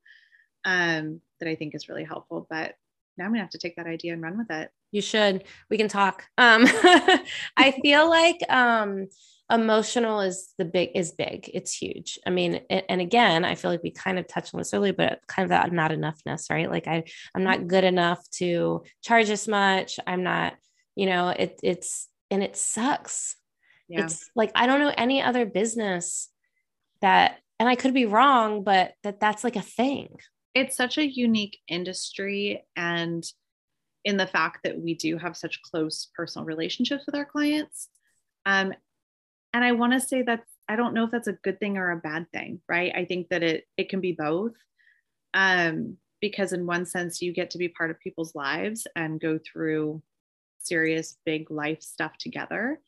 [0.65, 2.47] um, that I think is really helpful.
[2.49, 2.75] But
[3.17, 4.71] now I'm gonna have to take that idea and run with it.
[4.91, 5.43] You should.
[5.69, 6.25] We can talk.
[6.37, 6.63] Um,
[7.57, 9.07] I feel like um,
[9.51, 11.49] emotional is the big is big.
[11.53, 12.19] It's huge.
[12.25, 15.19] I mean, and again, I feel like we kind of touched on this earlier, but
[15.27, 16.69] kind of that not enoughness, right?
[16.69, 17.03] Like I,
[17.35, 19.99] I'm not good enough to charge as much.
[20.07, 20.55] I'm not,
[20.95, 23.35] you know, it, it's and it sucks.
[23.87, 24.03] Yeah.
[24.03, 26.29] It's like I don't know any other business
[27.01, 30.15] that, and I could be wrong, but that that's like a thing.
[30.55, 33.23] it's such a unique industry and
[34.05, 37.89] in the fact that we do have such close personal relationships with our clients.
[38.45, 38.73] Um,
[39.53, 41.91] and i want to say that i don't know if that's a good thing or
[41.91, 42.93] a bad thing right?
[42.95, 44.53] I think that it it can be both.
[45.33, 49.39] Um, because in one sense you get to be part of people's lives and go
[49.39, 50.01] through
[50.59, 52.79] serious big life stuff together.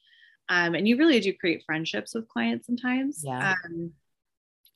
[0.50, 3.24] Um, and you really do create friendships with clients sometimes.
[3.26, 3.54] Yeah.
[3.66, 3.94] um,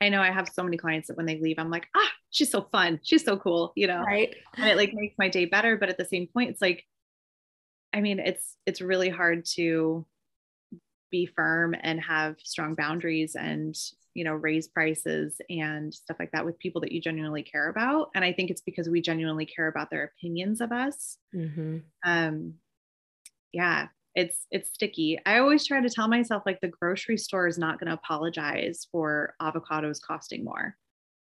[0.01, 2.51] I know I have so many clients that when they leave, I'm like, ah, she's
[2.51, 2.99] so fun.
[3.03, 4.03] She's so cool, you know?
[4.03, 4.35] Right.
[4.57, 5.77] And it like makes my day better.
[5.77, 6.85] But at the same point, it's like,
[7.93, 10.05] I mean, it's it's really hard to
[11.11, 13.75] be firm and have strong boundaries and
[14.13, 18.09] you know raise prices and stuff like that with people that you genuinely care about
[18.15, 21.77] and i think it's because we genuinely care about their opinions of us Mm-hmm.
[22.03, 22.55] um
[23.53, 27.57] yeah it's it's sticky i always try to tell myself like the grocery store is
[27.57, 30.75] not going to apologize for avocados costing more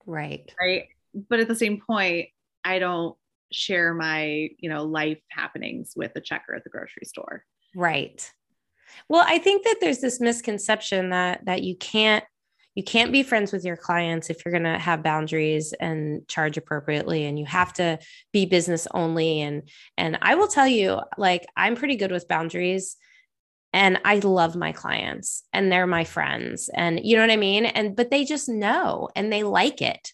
[0.07, 0.53] Right.
[0.61, 0.89] right
[1.29, 2.29] but at the same point
[2.65, 3.17] i don't
[3.53, 8.29] share my you know life happenings with the checker at the grocery store Right.
[9.09, 12.25] Well, I think that there's this misconception that that you can't
[12.75, 16.57] you can't be friends with your clients if you're going to have boundaries and charge
[16.57, 17.99] appropriately and you have to
[18.33, 19.41] be business only.
[19.41, 22.97] And and I will tell you like I'm pretty good with boundaries
[23.73, 27.67] and I love my clients and they're my friends and you know what I mean?
[27.67, 30.13] And but they just know and they like it.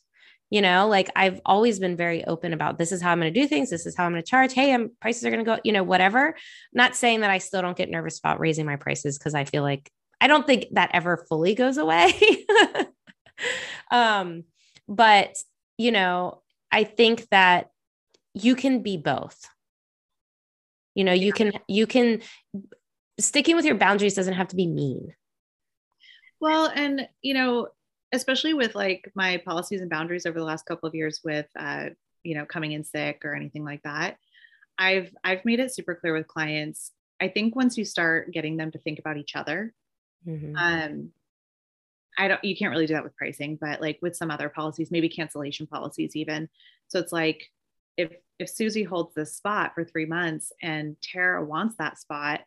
[0.48, 3.40] You know like i've always been very open about this is how i'm going to
[3.40, 3.68] do things.
[3.68, 4.52] This is how i'm going to charge.
[4.54, 6.36] Hey i'm prices are going to go you know whatever.
[6.72, 9.64] Not saying that i still don't get nervous about raising my prices because i feel
[9.64, 9.90] like
[10.20, 12.12] i don't think that ever fully goes away.
[13.90, 14.44] Um
[14.88, 15.36] but
[15.76, 16.42] you know
[16.72, 17.70] i think that
[18.36, 19.48] you can be both.
[20.94, 22.20] You know you can you can
[23.18, 25.14] sticking with your boundaries doesn't have to be mean.
[26.40, 27.68] Well, and you know,
[28.12, 31.86] especially with like my policies and boundaries over the last couple of years with uh,
[32.22, 34.16] you know, coming in sick or anything like that,
[34.78, 36.92] I've I've made it super clear with clients.
[37.20, 39.72] I think once you start getting them to think about each other,
[40.26, 40.54] Mhm.
[40.56, 41.12] um,
[42.18, 44.90] I don't you can't really do that with pricing, but like with some other policies,
[44.90, 46.48] maybe cancellation policies even.
[46.88, 47.50] So it's like
[47.96, 52.40] if if Susie holds this spot for three months and Tara wants that spot,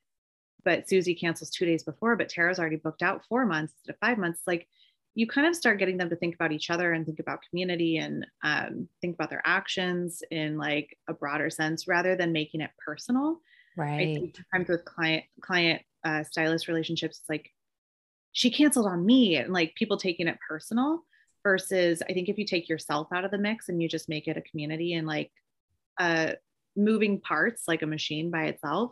[0.63, 4.17] but Susie cancels two days before, but Tara's already booked out four months to five
[4.17, 4.67] months, like
[5.15, 7.97] you kind of start getting them to think about each other and think about community
[7.97, 12.69] and um, think about their actions in like a broader sense rather than making it
[12.83, 13.39] personal.
[13.75, 13.99] Right.
[13.99, 17.51] I think sometimes with client client uh, stylist relationships, it's like
[18.39, 21.03] she canceled on me and like people taking it personal
[21.43, 24.29] versus I think if you take yourself out of the mix and you just make
[24.29, 25.29] it a community and like
[25.99, 26.35] uh,
[26.73, 28.91] moving parts like a machine by itself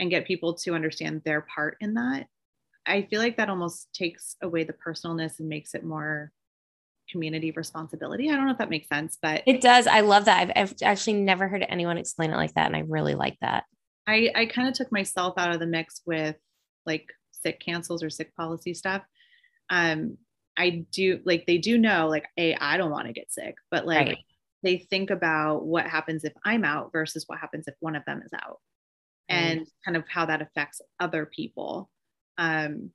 [0.00, 2.28] and get people to understand their part in that,
[2.86, 6.32] I feel like that almost takes away the personalness and makes it more
[7.10, 8.30] community responsibility.
[8.30, 9.86] I don't know if that makes sense, but It does.
[9.86, 10.48] I love that.
[10.48, 12.68] I've, I've actually never heard anyone explain it like that.
[12.68, 13.64] And I really like that.
[14.06, 16.36] I, I kind of took myself out of the mix with
[16.86, 17.04] like
[17.42, 19.02] sick cancels or sick policy stuff.
[19.70, 20.16] Um,
[20.56, 23.86] I do like they do know like a I don't want to get sick, but
[23.86, 24.18] like Right.
[24.62, 28.22] they think about what happens if I'm out versus what happens if one of them
[28.24, 28.58] is out,
[29.28, 31.90] and kind of how that affects other people.
[32.38, 32.90] Um,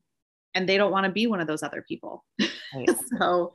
[0.55, 2.25] and they don't want to be one of those other people.
[2.75, 2.89] Right.
[3.19, 3.53] so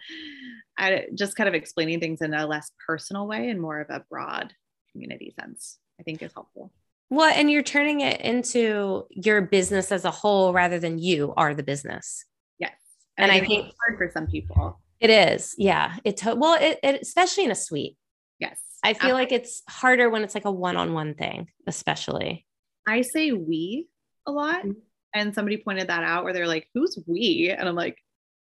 [0.79, 4.05] I just kind of explaining things in a less personal way and more of a
[4.09, 4.53] broad
[4.93, 6.73] community sense, I think is helpful.
[7.11, 11.55] Well, and you're turning it into your business as a whole rather than you are
[11.55, 12.25] the business.
[12.59, 12.75] Yes.
[13.17, 14.81] And I it's think- hard for some people.
[15.01, 15.55] It is.
[15.57, 15.97] Yeah.
[16.05, 17.97] It, to- well, it, it, especially in a suite.
[18.39, 18.59] Yes.
[18.83, 22.45] I feel like it's harder when it's like a one on one thing, especially.
[22.87, 23.87] I say we
[24.27, 24.65] a lot.
[24.65, 24.75] Mhm.
[25.15, 27.55] And somebody pointed that out where they're like, who's we?
[27.57, 27.97] And I'm like,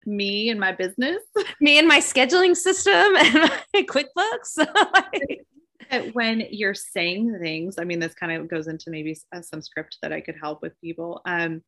[0.07, 1.23] me and my business.
[1.61, 3.35] Me and my scheduling system and
[3.75, 4.57] my QuickBooks.
[4.93, 5.47] Like,
[5.91, 9.63] That when you're saying things, I mean, this kind of goes into maybe uh, some
[9.63, 11.23] script that I could help with people.
[11.25, 11.63] Um,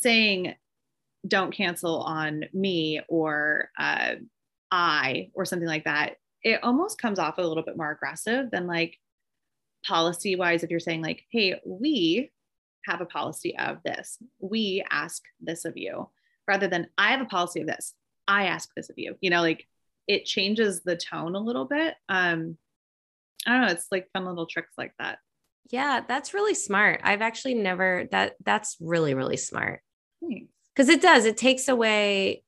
[0.00, 0.54] saying,
[1.26, 4.14] don't cancel on me or uh,
[4.70, 6.16] I or something like that.
[6.42, 8.96] It almost comes off a little bit more aggressive than like
[9.84, 10.62] policy wise.
[10.62, 12.30] If you're saying, like, hey, we
[12.84, 16.08] have a policy of this, we ask this of you,
[16.46, 17.94] rather than I have a policy of this,
[18.26, 19.66] I ask this of you, you know, like
[20.06, 21.94] it changes the tone a little bit.
[22.08, 22.56] Um,
[23.46, 23.72] I don't know.
[23.72, 25.18] It's like fun little tricks like that.
[25.70, 27.00] yeah, that's really smart.
[27.04, 29.80] I've actually never, that, that's really, really smart.
[30.20, 30.50] Thanks.
[30.74, 32.42] because it does it takes away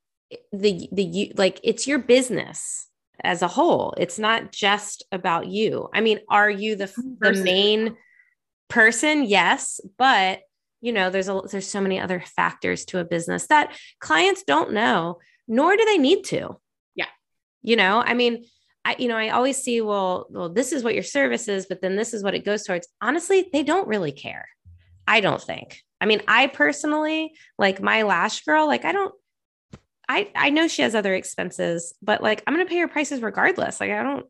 [0.52, 2.88] the the you like it's your business
[3.22, 6.86] as a whole it's not just about you i mean are you the
[7.20, 7.96] the main
[8.68, 10.40] person yes but
[10.80, 14.72] you know there's a there's so many other factors to a business that clients don't
[14.72, 15.18] know
[15.48, 16.56] nor do they need to
[16.96, 17.06] Yeah.
[17.62, 18.44] you know i mean
[18.90, 21.80] I, you know, I always see, well, well, this is what your service is, but
[21.80, 22.88] then this is what it goes towards.
[23.00, 24.48] Honestly, they don't really care.
[25.06, 25.80] I don't think.
[26.00, 29.14] I mean, I personally, like my lash girl, like I don't,
[30.08, 33.80] I I know she has other expenses, but like I'm gonna pay her prices regardless.
[33.80, 34.26] Like I don't.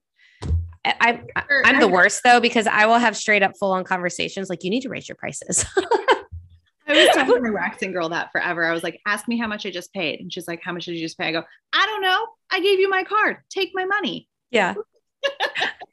[0.84, 4.48] I, I, I'm the worst though because I will have straight up full on conversations
[4.50, 5.64] like you need to raise your prices.
[6.86, 8.64] I was telling my waxing girl that forever.
[8.64, 10.20] I was like, ask me how much I just paid.
[10.20, 11.28] And she's like, how much did you just pay?
[11.28, 12.26] I go, I don't know.
[12.50, 13.36] I gave you my card.
[13.50, 14.28] Take my money.
[14.50, 14.74] Yeah.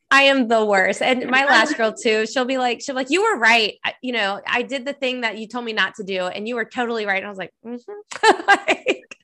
[0.09, 1.01] I am the worst.
[1.01, 3.73] And my last girl too, she'll be like, she'll be like, you were right.
[4.01, 6.55] You know, I did the thing that you told me not to do and you
[6.55, 7.17] were totally right.
[7.17, 8.47] And I was like, mm-hmm.
[8.47, 9.17] like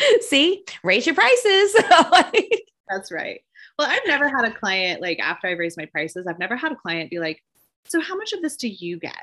[0.20, 1.74] see, raise your prices.
[2.12, 3.40] like, That's right.
[3.78, 6.72] Well, I've never had a client like after I've raised my prices, I've never had
[6.72, 7.42] a client be like,
[7.86, 9.16] so how much of this do you get?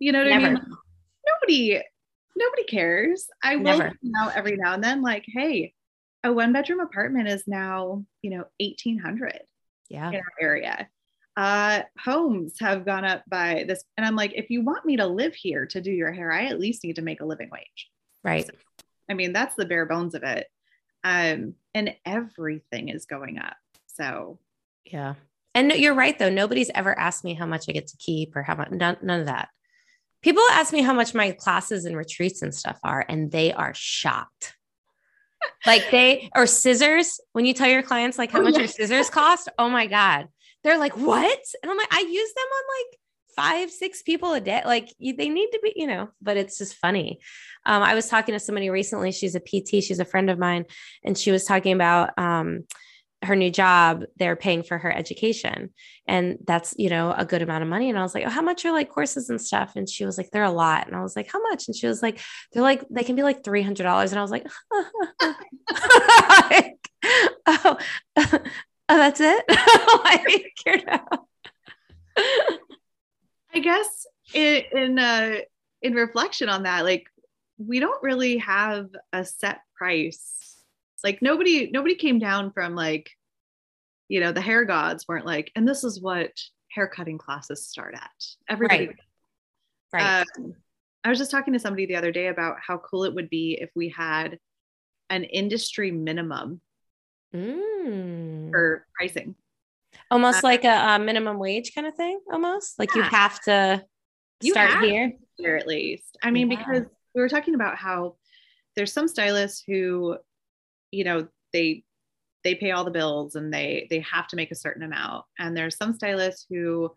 [0.00, 0.46] You know what never.
[0.46, 0.66] I mean?
[1.26, 1.80] nobody,
[2.36, 3.28] nobody cares.
[3.42, 5.74] I will now every now and then, like, hey,
[6.24, 9.40] a one bedroom apartment is now, you know, 1800
[9.88, 10.08] yeah.
[10.08, 10.88] in our area.
[11.36, 13.82] Uh, homes have gone up by this.
[13.96, 16.46] And I'm like, if you want me to live here to do your hair, I
[16.46, 17.90] at least need to make a living wage.
[18.22, 18.46] Right.
[18.46, 18.52] So,
[19.10, 20.46] I mean, that's the bare bones of it.
[21.04, 23.56] Um, and everything is going up.
[23.86, 24.38] So,
[24.84, 25.14] yeah.
[25.54, 26.30] And you're right, though.
[26.30, 29.20] Nobody's ever asked me how much I get to keep or how much, none, none
[29.20, 29.48] of that.
[30.22, 33.74] People ask me how much my classes and retreats and stuff are, and they are
[33.74, 34.54] shocked
[35.66, 37.20] like they or scissors.
[37.32, 38.60] When you tell your clients like how oh, much yeah.
[38.60, 40.28] your scissors cost oh my god.
[40.64, 41.40] They're like what?
[41.62, 42.98] And i'm like i use them on like
[43.34, 44.62] five six people a day.
[44.64, 47.20] Like you, they need to be you know but it's just funny.
[47.64, 49.12] Um, i was talking to somebody recently.
[49.12, 50.66] She's a pt she's a friend of mine.
[51.04, 52.64] And she was talking about um,
[53.22, 55.70] her new job, they're paying for her education.
[56.06, 57.88] And that's, you know, a good amount of money.
[57.88, 59.72] And I was like, Oh, how much are like courses and stuff?
[59.76, 60.86] And she was like, They're a lot.
[60.86, 61.68] And I was like, How much?
[61.68, 62.20] And she was like,
[62.52, 64.10] They're like, they can be like $300.
[64.10, 64.46] And I was like,
[67.46, 67.78] oh,
[68.16, 68.38] oh,
[68.88, 69.44] that's it.
[70.04, 71.26] like, you know.
[73.54, 75.36] I guess in, in, uh,
[75.80, 77.06] in reflection on that, like,
[77.58, 80.51] we don't really have a set price
[81.04, 83.10] like nobody nobody came down from like
[84.08, 86.30] you know the hair gods weren't like and this is what
[86.70, 88.10] hair cutting classes start at
[88.48, 88.96] everybody right,
[89.92, 90.26] right.
[90.38, 90.54] Um,
[91.04, 93.58] i was just talking to somebody the other day about how cool it would be
[93.60, 94.38] if we had
[95.10, 96.60] an industry minimum
[97.34, 98.50] mm.
[98.50, 99.34] for pricing
[100.10, 103.02] almost uh, like a, a, minimum wage kind of thing almost like yeah.
[103.02, 103.84] you have to
[104.42, 106.58] start have here here at least i mean yeah.
[106.58, 106.82] because
[107.14, 108.16] we were talking about how
[108.74, 110.16] there's some stylists who
[110.92, 111.82] you know they
[112.44, 115.24] they pay all the bills and they they have to make a certain amount.
[115.38, 116.92] And there's some stylists who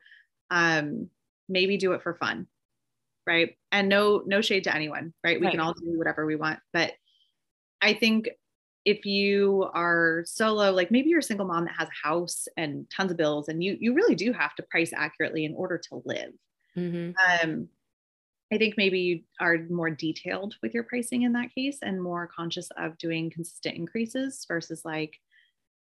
[0.51, 1.09] um
[1.49, 2.47] maybe do it for fun
[3.27, 3.57] right?
[3.71, 5.39] And no no shade to anyone right?
[5.39, 5.51] We right.
[5.51, 6.59] can all do whatever we want.
[6.73, 6.93] But
[7.81, 8.29] i think
[8.85, 12.87] if you are solo like maybe you're a single mom that has a house and
[12.89, 16.01] tons of bills and you you really do have to price accurately in order to
[16.05, 16.31] live.
[16.77, 17.11] Mm-hmm.
[17.41, 17.67] um
[18.53, 22.29] I think maybe you are more detailed with your pricing in that case and more
[22.33, 25.19] conscious of doing consistent increases versus like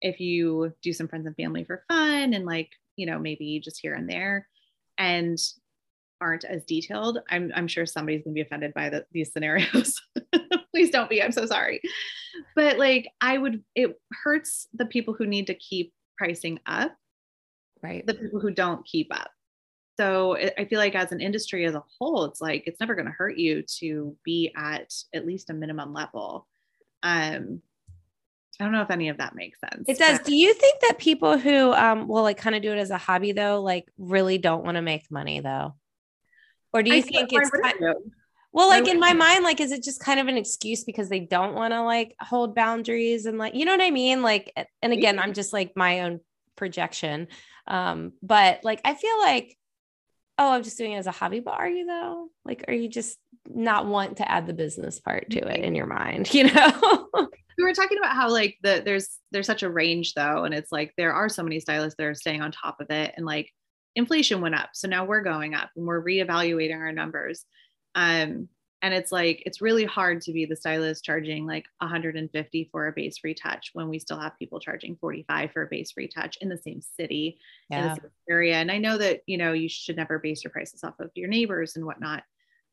[0.02, 3.80] if you do some friends and family for fun and like, you know, maybe just
[3.82, 4.48] here and there
[4.98, 5.38] and
[6.22, 7.20] aren't as detailed.
[7.30, 10.02] I'm, I'm sure somebody's gonna be offended by the, these scenarios.
[10.72, 11.24] Please don't be.
[11.24, 11.82] I'm so sorry.
[12.56, 16.94] But like, I would, it hurts the people who need to keep pricing up,
[17.82, 18.06] right?
[18.06, 19.32] The people who don't keep up
[20.00, 23.06] so i feel like as an industry as a whole it's like it's never going
[23.06, 26.48] to hurt you to be at at least a minimum level.
[27.04, 27.62] Um
[28.60, 30.20] i don't know if any of that makes sense it does.
[30.20, 32.92] but- do you think that people who um will like kind of do it as
[32.92, 35.76] a hobby though like really don't want to make money though?
[36.72, 37.96] Or do you I think it's kind of,
[38.52, 41.20] well like in my mind like is it just kind of an excuse because they
[41.20, 44.22] don't want to like hold boundaries and like you know what i mean?
[44.22, 46.20] Like and again i'm just like my own
[46.56, 47.28] projection.
[47.68, 49.58] Um but like i feel like
[50.40, 51.42] oh, I'm just doing it as a hobby.
[51.42, 52.30] But are you though?
[52.46, 53.18] Like, are you just
[53.48, 56.34] not want to add the business part to it in your mind?
[56.34, 57.10] You know?
[57.58, 60.72] we were talking about how like the there's there's such a range though, and it's
[60.72, 63.52] like there are so many stylists that are staying on top of it, and like
[63.96, 67.44] inflation went up, so now we're going up and we're reevaluating our numbers.
[67.96, 68.48] Um,
[68.82, 72.92] and it's like it's really hard to be the stylist charging like 150 for a
[72.92, 76.58] base retouch when we still have people charging 45 for a base retouch in the
[76.58, 77.82] same city yeah.
[77.82, 78.56] in the same area.
[78.56, 81.30] And i know that you know you should never base your prices off of your
[81.30, 82.24] neighbors and whatnot.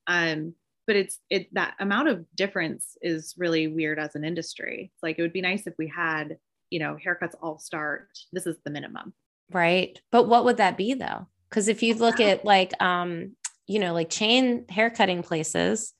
[0.06, 0.54] Um
[0.86, 4.92] but it's it that amount of difference is really weird as an industry.
[4.94, 6.38] It's like it would be nice if we had
[6.70, 9.12] you know haircuts all start this is the minimum.
[9.52, 10.00] Right.
[10.10, 11.26] But what would that be though?
[11.48, 13.32] Because if you look at like um
[13.66, 15.92] you know like chain haircutting places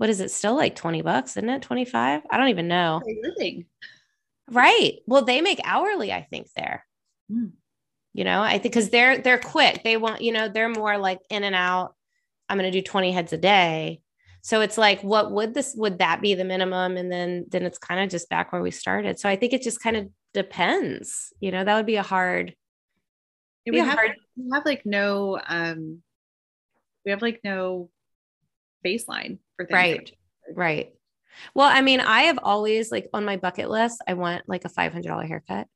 [0.00, 1.60] what is it still like 20 bucks, isn't it?
[1.60, 2.22] 25?
[2.30, 3.02] I don't even know.
[3.22, 3.66] Living.
[4.50, 5.00] Right.
[5.06, 6.86] Well, they make hourly, I think, there.
[7.30, 7.52] Mm.
[8.14, 9.82] You know, I think because they're they're quick.
[9.84, 11.96] They want, you know, they're more like in and out.
[12.48, 14.00] I'm gonna do 20 heads a day.
[14.40, 16.96] So it's like, what would this would that be the minimum?
[16.96, 19.18] And then then it's kind of just back where we started.
[19.18, 21.30] So I think it just kind of depends.
[21.40, 22.54] You know, that would be a hard.
[23.70, 26.02] we have, hard- we have like no um
[27.04, 27.90] we have like no
[28.84, 29.74] baseline for things.
[29.74, 30.12] Right.
[30.54, 30.92] Right.
[31.54, 34.68] Well, I mean, I have always like on my bucket list, I want like a
[34.68, 35.66] $500 haircut.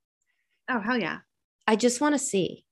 [0.68, 1.18] Oh, hell yeah.
[1.66, 2.64] I just want to see.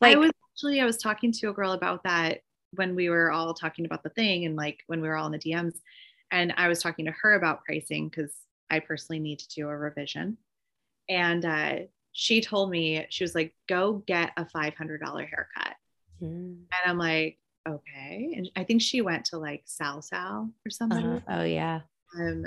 [0.00, 2.40] Like, I was actually, I was talking to a girl about that
[2.72, 5.32] when we were all talking about the thing and like when we were all in
[5.32, 5.74] the DMs.
[6.30, 8.32] And I was talking to her about pricing because
[8.70, 10.38] I personally need to do a revision.
[11.08, 11.74] And uh,
[12.12, 14.72] she told me, she was like, go get a $500
[15.28, 15.76] haircut.
[16.22, 16.56] Mm.
[16.56, 18.34] And I'm like, okay.
[18.36, 21.04] And I think she went to like Sal Sal or something.
[21.04, 21.80] Uh, oh, yeah.
[22.18, 22.44] Um,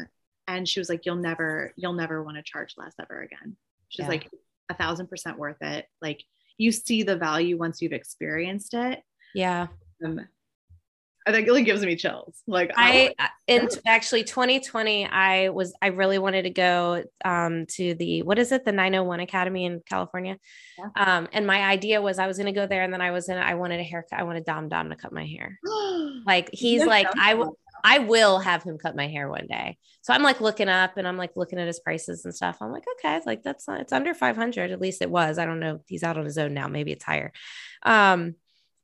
[0.48, 3.56] and she was like, you'll never, you'll never want to charge less ever again.
[3.90, 4.10] She's yeah.
[4.10, 4.30] like,
[4.68, 5.86] a thousand percent worth it.
[6.02, 6.24] Like
[6.58, 9.04] you see the value once you've experienced it.
[9.36, 9.68] Yeah.
[10.04, 10.28] Um,
[11.28, 12.42] I think it really gives me chills.
[12.46, 17.96] Like I, I in actually 2020, I was I really wanted to go um, to
[17.96, 20.38] the what is it the 901 Academy in California,
[20.78, 20.90] yeah.
[20.96, 23.30] um, and my idea was I was going to go there, and then I was
[23.30, 24.20] in I wanted a haircut.
[24.20, 25.60] I wanted Dom Dom to cut my hair.
[26.26, 29.78] like he's like I will I will have him cut my hair one day.
[30.02, 32.58] So I'm like looking up and I'm like looking at his prices and stuff.
[32.60, 34.72] I'm like, okay, like that's not, it's under 500.
[34.72, 35.38] At least it was.
[35.38, 35.82] I don't know.
[35.88, 36.68] He's out on his own now.
[36.68, 37.32] Maybe it's higher.
[37.84, 38.36] Um,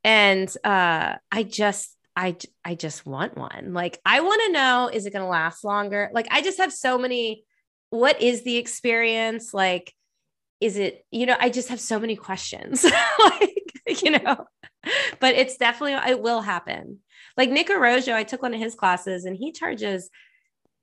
[0.03, 3.73] and uh, I just, I, I just want one.
[3.73, 6.11] Like, I want to know, is it going to last longer?
[6.13, 7.45] Like, I just have so many,
[7.89, 9.55] what is the experience?
[9.55, 9.91] Like,
[10.59, 12.85] is it, you know, I just have so many questions,
[13.23, 14.45] like, you know,
[15.19, 16.99] but it's definitely, it will happen.
[17.37, 20.11] Like Nick Arrojo, I took one of his classes and he charges,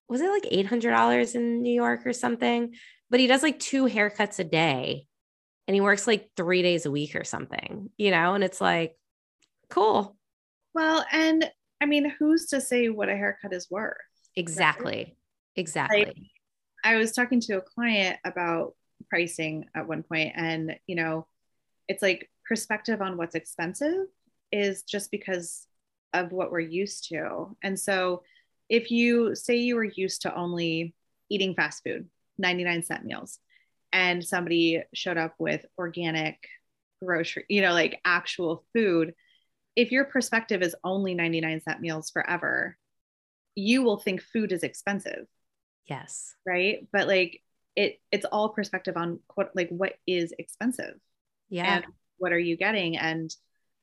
[0.08, 2.74] was it like $800 in New York or something?
[3.10, 5.06] But he does like two haircuts a day
[5.68, 8.34] and he works like three days a week or something, you know?
[8.34, 8.96] And it's like,
[9.70, 10.17] cool.
[10.78, 11.50] Well, and
[11.80, 13.96] I mean, who's to say what a haircut is worth?
[14.36, 14.94] Exactly.
[14.94, 15.16] Right?
[15.56, 16.04] Exactly.
[16.04, 16.16] Like,
[16.84, 18.76] I was talking to a client about
[19.10, 21.26] pricing at one point, and you know,
[21.88, 24.06] it's like perspective on what's expensive
[24.52, 25.66] is just because
[26.14, 27.56] of what we're used to.
[27.60, 28.22] And so
[28.68, 30.94] if you say you were used to only
[31.28, 32.08] eating fast food,
[32.38, 33.40] 99 cent meals,
[33.92, 36.38] and somebody showed up with organic
[37.02, 39.14] grocery, you know, like actual food,
[39.76, 42.76] if your perspective is only 99 cent meals forever,
[43.54, 45.26] you will think food is expensive.
[45.86, 46.34] Yes.
[46.46, 46.86] Right.
[46.92, 47.42] But like
[47.76, 50.94] it it's all perspective on what like what is expensive.
[51.48, 51.76] Yeah.
[51.76, 51.86] And
[52.18, 52.96] what are you getting?
[52.96, 53.34] And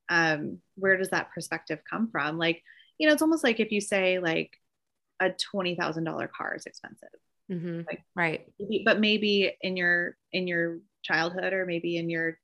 [0.09, 2.37] um, where does that perspective come from?
[2.37, 2.61] Like,
[2.97, 4.51] you know, it's almost like if you say like
[5.19, 7.09] a twenty thousand dollar car is expensive,
[7.51, 7.81] mm-hmm.
[7.87, 8.45] like, right?
[8.59, 12.37] Maybe, but maybe in your in your childhood or maybe in your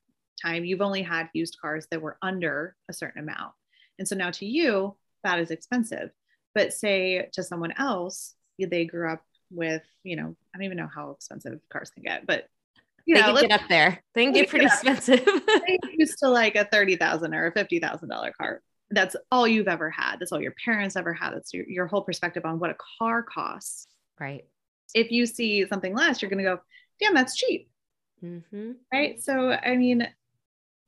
[0.43, 3.53] time, you've only had used cars that were under a certain amount,
[3.99, 6.09] and so now to you that is expensive.
[6.53, 10.89] But say to someone else, they grew up with, you know, I don't even know
[10.93, 12.47] how expensive cars can get, but
[13.05, 14.03] you they know, can get up there.
[14.13, 15.23] They can get pretty expensive.
[15.25, 18.61] they used to like a thirty thousand or a fifty thousand dollar car.
[18.91, 20.17] That's all you've ever had.
[20.19, 21.33] That's all your parents ever had.
[21.33, 23.87] That's your, your whole perspective on what a car costs.
[24.19, 24.45] Right.
[24.93, 26.59] If you see something less, you're going to go,
[26.99, 27.69] damn, that's cheap.
[28.23, 28.71] Mm-hmm.
[28.91, 29.23] Right.
[29.23, 30.07] So, I mean,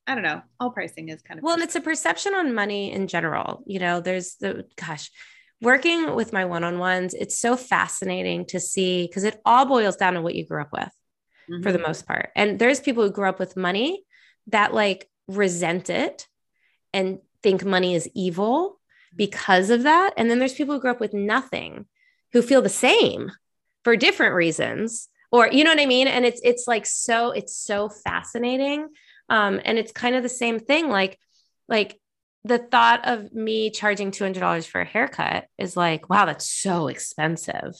[0.06, 0.42] I don't know.
[0.60, 3.62] All pricing is kind of well, and it's a perception on money in general.
[3.66, 5.10] You know, there's the gosh,
[5.60, 10.22] working with my one-on-ones, it's so fascinating to see because it all boils down to
[10.22, 10.92] what you grew up with
[11.50, 11.62] mm-hmm.
[11.62, 11.88] for the mm-hmm.
[11.88, 12.30] most part.
[12.36, 14.04] And there's people who grew up with money
[14.48, 16.26] that like resent it
[16.92, 18.78] and think money is evil
[19.16, 20.12] because of that.
[20.16, 21.86] And then there's people who grew up with nothing
[22.32, 23.32] who feel the same
[23.84, 26.06] for different reasons or you know what I mean?
[26.06, 28.88] And it's it's like so it's so fascinating.
[29.28, 30.88] Um, and it's kind of the same thing.
[30.88, 31.18] Like,
[31.68, 31.98] like
[32.44, 37.74] the thought of me charging $200 for a haircut is like, wow, that's so expensive.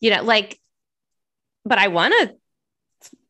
[0.00, 0.58] You know, like,
[1.64, 2.34] but I want a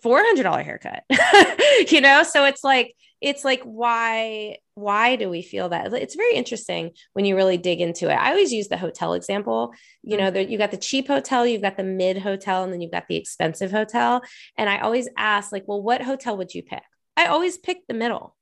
[0.05, 1.05] $400 haircut
[1.91, 2.23] you know?
[2.23, 5.93] So it's like it's like why why do we feel that?
[5.93, 8.15] It's very interesting when you really dig into it.
[8.15, 9.75] I always use the hotel example.
[10.03, 12.81] You know that you got the cheap hotel you've got the mid hotel and then
[12.81, 14.23] you've got the expensive hotel.
[14.57, 16.83] And i always ask like well what hotel would you pick
[17.21, 18.37] i always pick the middle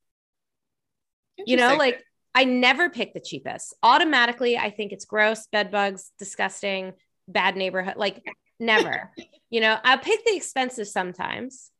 [1.46, 2.02] you know like
[2.34, 6.92] i never pick the cheapest automatically i think it's gross bed bugs disgusting
[7.26, 8.24] bad neighborhood like
[8.58, 9.10] never
[9.50, 11.70] you know, I'll pick the expensive sometimes,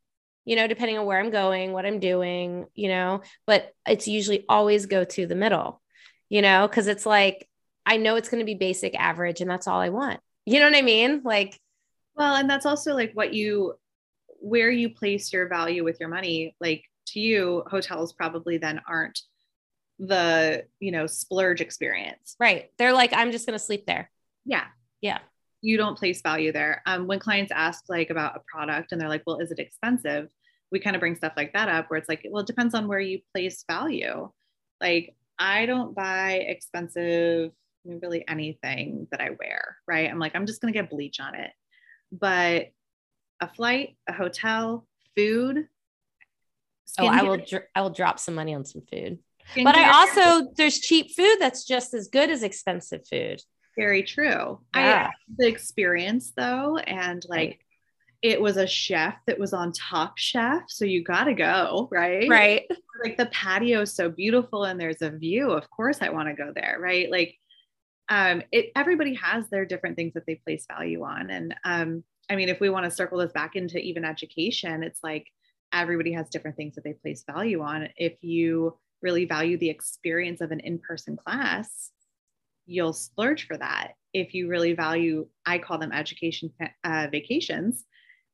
[0.45, 4.45] you know, depending on where I'm going, what I'm doing, you know, but it's usually
[4.49, 5.83] always go to the middle,
[6.29, 7.49] you know, because it's like,
[7.85, 10.21] I know it's going to be basic average and that's all I want.
[10.47, 11.23] You know what I mean?
[11.25, 11.59] Like,
[12.15, 13.75] well, and that's also like what you,
[14.41, 16.57] where you place your value with your money.
[16.61, 19.21] Like to you, hotels probably then aren't
[19.99, 22.37] the, you know, splurge experience.
[22.39, 22.71] Right.
[22.79, 24.11] They're like, I'm just going to sleep there.
[24.45, 24.65] Yeah.
[25.01, 25.19] Yeah
[25.61, 26.83] you don't place value there.
[26.87, 30.29] Um, when clients ask like about a product and they're like, well, is it expensive?
[30.71, 32.89] We kind of bring stuff like that up where it's like, well, it depends on
[32.89, 34.31] where you place value.
[34.81, 37.53] Like, I don't buy expensive
[37.85, 40.11] really anything that I wear, right?
[40.11, 41.51] I'm like, I'm just going to get bleach on it.
[42.13, 42.69] But
[43.41, 44.87] a flight, a hotel,
[45.17, 45.69] food.
[46.99, 47.37] Oh, I will.
[47.37, 49.19] Dr- I will drop some money on some food.
[49.55, 53.43] But I also there's cheap food that's just as good as expensive food.
[53.77, 54.61] Very true.
[54.75, 55.09] Yeah.
[55.09, 57.59] I the experience though, and like right.
[58.23, 62.29] it was a chef that was on Top Chef, so you got to go, right?
[62.29, 62.65] Right.
[63.05, 65.51] Like the patio is so beautiful, and there's a view.
[65.51, 67.09] Of course, I want to go there, right?
[67.11, 67.37] Like,
[68.09, 72.37] um, it everybody has their different things that they place value on, and um, I
[72.37, 75.27] mean, if we want to circle this back into even education, it's like
[75.73, 77.89] everybody has different things that they place value on.
[77.97, 81.91] If you really value the experience of an in-person class,
[82.67, 83.93] you'll splurge for that.
[84.13, 86.53] If you really value, I call them education
[86.85, 87.85] uh, vacations.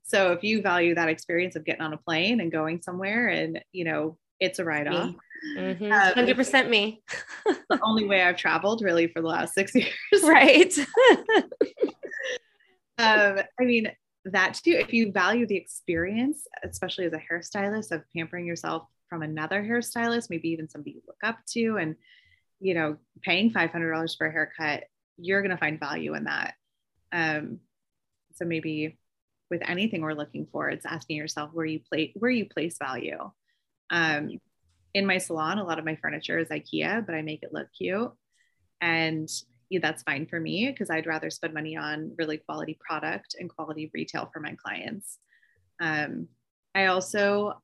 [0.02, 3.60] So if you value that experience of getting on a plane and going somewhere and,
[3.72, 5.14] you know, it's a write off.
[5.56, 5.92] Mm-hmm.
[5.92, 7.02] Um, 100% me.
[7.46, 9.92] the only way I've traveled really for the last six years.
[10.22, 10.72] Right.
[12.98, 13.90] um, I mean,
[14.26, 19.22] that too, if you value the experience, especially as a hairstylist of pampering yourself from
[19.22, 21.96] another hairstylist, maybe even somebody you look up to, and,
[22.60, 24.84] you know, paying $500 for a haircut,
[25.18, 26.54] you're going to find value in that.
[27.12, 27.60] Um,
[28.34, 28.98] so maybe
[29.50, 33.30] with anything we're looking for, it's asking yourself where you place, where you place value.
[33.90, 34.40] Um,
[34.94, 37.68] in my salon, a lot of my furniture is IKEA, but I make it look
[37.76, 38.12] cute.
[38.80, 39.28] And
[39.78, 43.90] that's fine for me because I'd rather spend money on really quality product and quality
[43.94, 45.18] retail for my clients.
[45.80, 46.28] Um,
[46.74, 47.60] I also,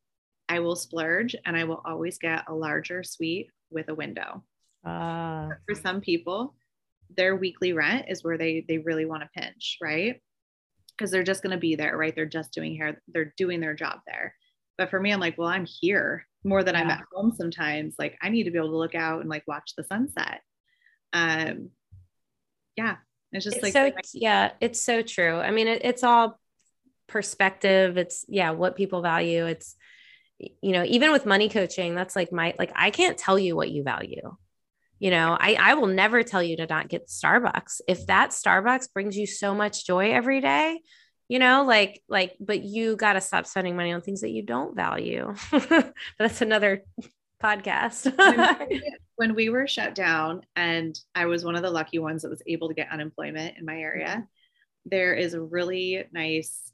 [0.48, 4.44] I will splurge and I will always get a larger suite with a window.
[4.84, 5.48] Uh.
[5.68, 6.54] For some people,
[7.16, 10.20] their weekly rent is where they they really want to pinch, right?
[10.96, 12.14] Because they're just going to be there, right?
[12.14, 14.34] They're just doing hair, they're doing their job there.
[14.78, 16.82] But for me, I'm like, well, I'm here more than yeah.
[16.82, 17.96] I'm at home sometimes.
[17.98, 20.40] Like I need to be able to look out and like watch the sunset.
[21.12, 21.70] Um,
[22.76, 22.96] yeah.
[23.32, 25.36] It's just it's like so yeah it's so true.
[25.36, 26.38] I mean it, it's all
[27.06, 27.96] perspective.
[27.96, 29.46] It's yeah what people value.
[29.46, 29.76] It's
[30.38, 33.70] you know even with money coaching that's like my like i can't tell you what
[33.70, 34.36] you value.
[34.98, 37.80] You know i i will never tell you to not get starbucks.
[37.86, 40.80] If that starbucks brings you so much joy every day
[41.28, 44.42] you know like like but you got to stop spending money on things that you
[44.42, 45.32] don't value.
[46.18, 46.84] That's another
[47.42, 48.12] podcast
[49.16, 52.42] when we were shut down and I was one of the lucky ones that was
[52.46, 54.20] able to get unemployment in my area, mm-hmm.
[54.86, 56.72] there is a really nice,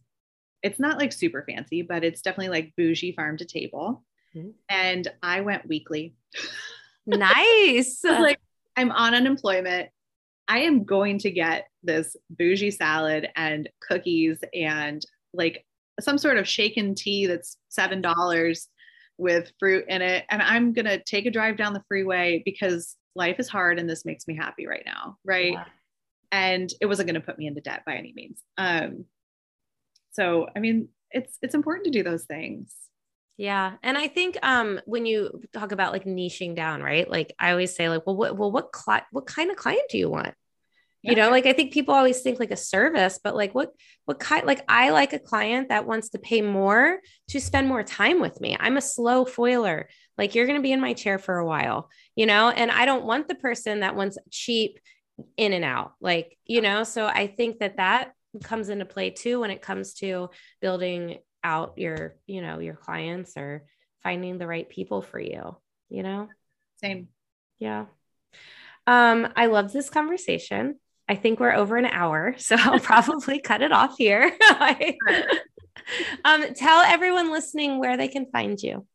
[0.62, 4.04] it's not like super fancy, but it's definitely like bougie farm to table.
[4.36, 4.50] Mm-hmm.
[4.68, 6.14] And I went weekly.
[7.06, 8.00] nice.
[8.04, 8.38] like,
[8.76, 9.88] I'm on unemployment.
[10.48, 15.64] I am going to get this bougie salad and cookies and like
[16.00, 18.66] some sort of shaken tea that's $7
[19.18, 20.24] with fruit in it.
[20.30, 23.88] And I'm going to take a drive down the freeway because life is hard and
[23.88, 25.16] this makes me happy right now.
[25.24, 25.52] Right.
[25.52, 25.64] Yeah.
[26.32, 28.42] And it wasn't going to put me into debt by any means.
[28.58, 29.04] Um,
[30.12, 32.74] so, I mean, it's, it's important to do those things.
[33.38, 33.74] Yeah.
[33.82, 37.08] And I think um when you talk about like niching down, right?
[37.08, 39.98] Like I always say like, well, what well, what cli- what kind of client do
[39.98, 40.34] you want?
[41.06, 43.70] You know like i think people always think like a service but like what
[44.06, 46.98] what kind like i like a client that wants to pay more
[47.28, 48.56] to spend more time with me.
[48.58, 49.86] I'm a slow foiler.
[50.18, 52.50] Like you're going to be in my chair for a while you know?
[52.50, 54.78] And i don't want the person that wants cheap
[55.36, 56.84] in and out like you know?
[56.84, 60.30] So i think that that comes into play too when it comes to
[60.60, 63.64] building out your you know your clients or
[64.02, 65.56] finding the right people for you
[65.88, 66.28] you know?
[66.80, 67.08] Same.
[67.58, 67.86] Yeah.
[68.86, 70.78] Um i love this conversation
[71.08, 74.36] I think we're over an hour, so I'll probably cut it off here.
[76.24, 78.86] um, tell everyone listening where they can find you.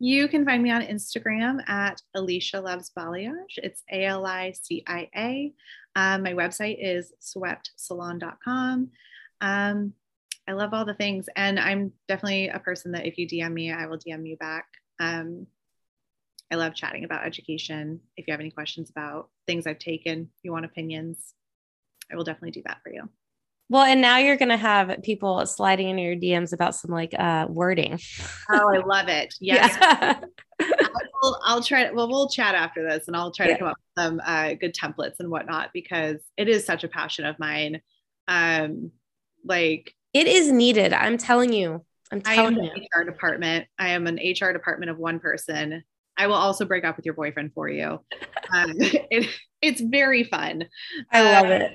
[0.00, 3.58] You can find me on Instagram at Alicia Loves Balayage.
[3.58, 5.52] It's A L I C I A.
[5.96, 8.90] Um, my website is sweptsalon.com.
[9.40, 9.92] Um,
[10.46, 13.72] I love all the things, and I'm definitely a person that if you DM me,
[13.72, 14.66] I will DM you back.
[15.00, 15.46] Um,
[16.54, 17.98] I love chatting about education.
[18.16, 21.34] If you have any questions about things I've taken, you want opinions,
[22.12, 23.08] I will definitely do that for you.
[23.68, 27.12] Well, and now you're going to have people sliding into your DMs about some like
[27.18, 27.98] uh, wording.
[28.50, 29.34] Oh, I love it.
[29.40, 29.76] Yes.
[29.80, 30.20] Yeah.
[31.24, 31.90] I'll, I'll, try.
[31.90, 33.54] Well, we'll chat after this and I'll try yeah.
[33.54, 36.88] to come up with some uh, good templates and whatnot because it is such a
[36.88, 37.80] passion of mine.
[38.28, 38.92] Um,
[39.44, 40.92] like it is needed.
[40.92, 41.84] I'm telling you.
[42.12, 42.86] I'm telling I am you.
[42.96, 43.66] HR department.
[43.76, 45.82] I am an HR department of one person.
[46.16, 48.00] I will also break up with your boyfriend for you.
[48.54, 49.30] Um, it,
[49.60, 50.64] it's very fun.
[51.10, 51.72] I love uh, it.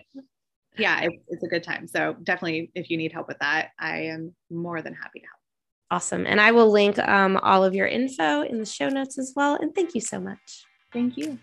[0.78, 1.88] Yeah, it, it's a good time.
[1.88, 5.40] So definitely, if you need help with that, I am more than happy to help.
[5.92, 6.26] Awesome.
[6.28, 9.56] And I will link um, all of your info in the show notes as well.
[9.56, 10.66] And thank you so much.
[10.94, 11.40] Thank you.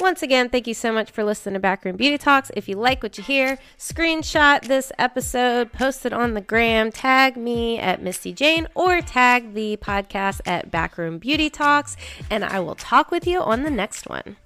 [0.00, 2.52] Once again, thank you so much for listening to Backroom Beauty Talks.
[2.54, 7.36] If you like what you hear, screenshot this episode, post it on the gram, tag
[7.36, 11.96] me at Misty Jane, or tag the podcast at Backroom Beauty Talks,
[12.30, 14.36] and I will talk with you on the next one.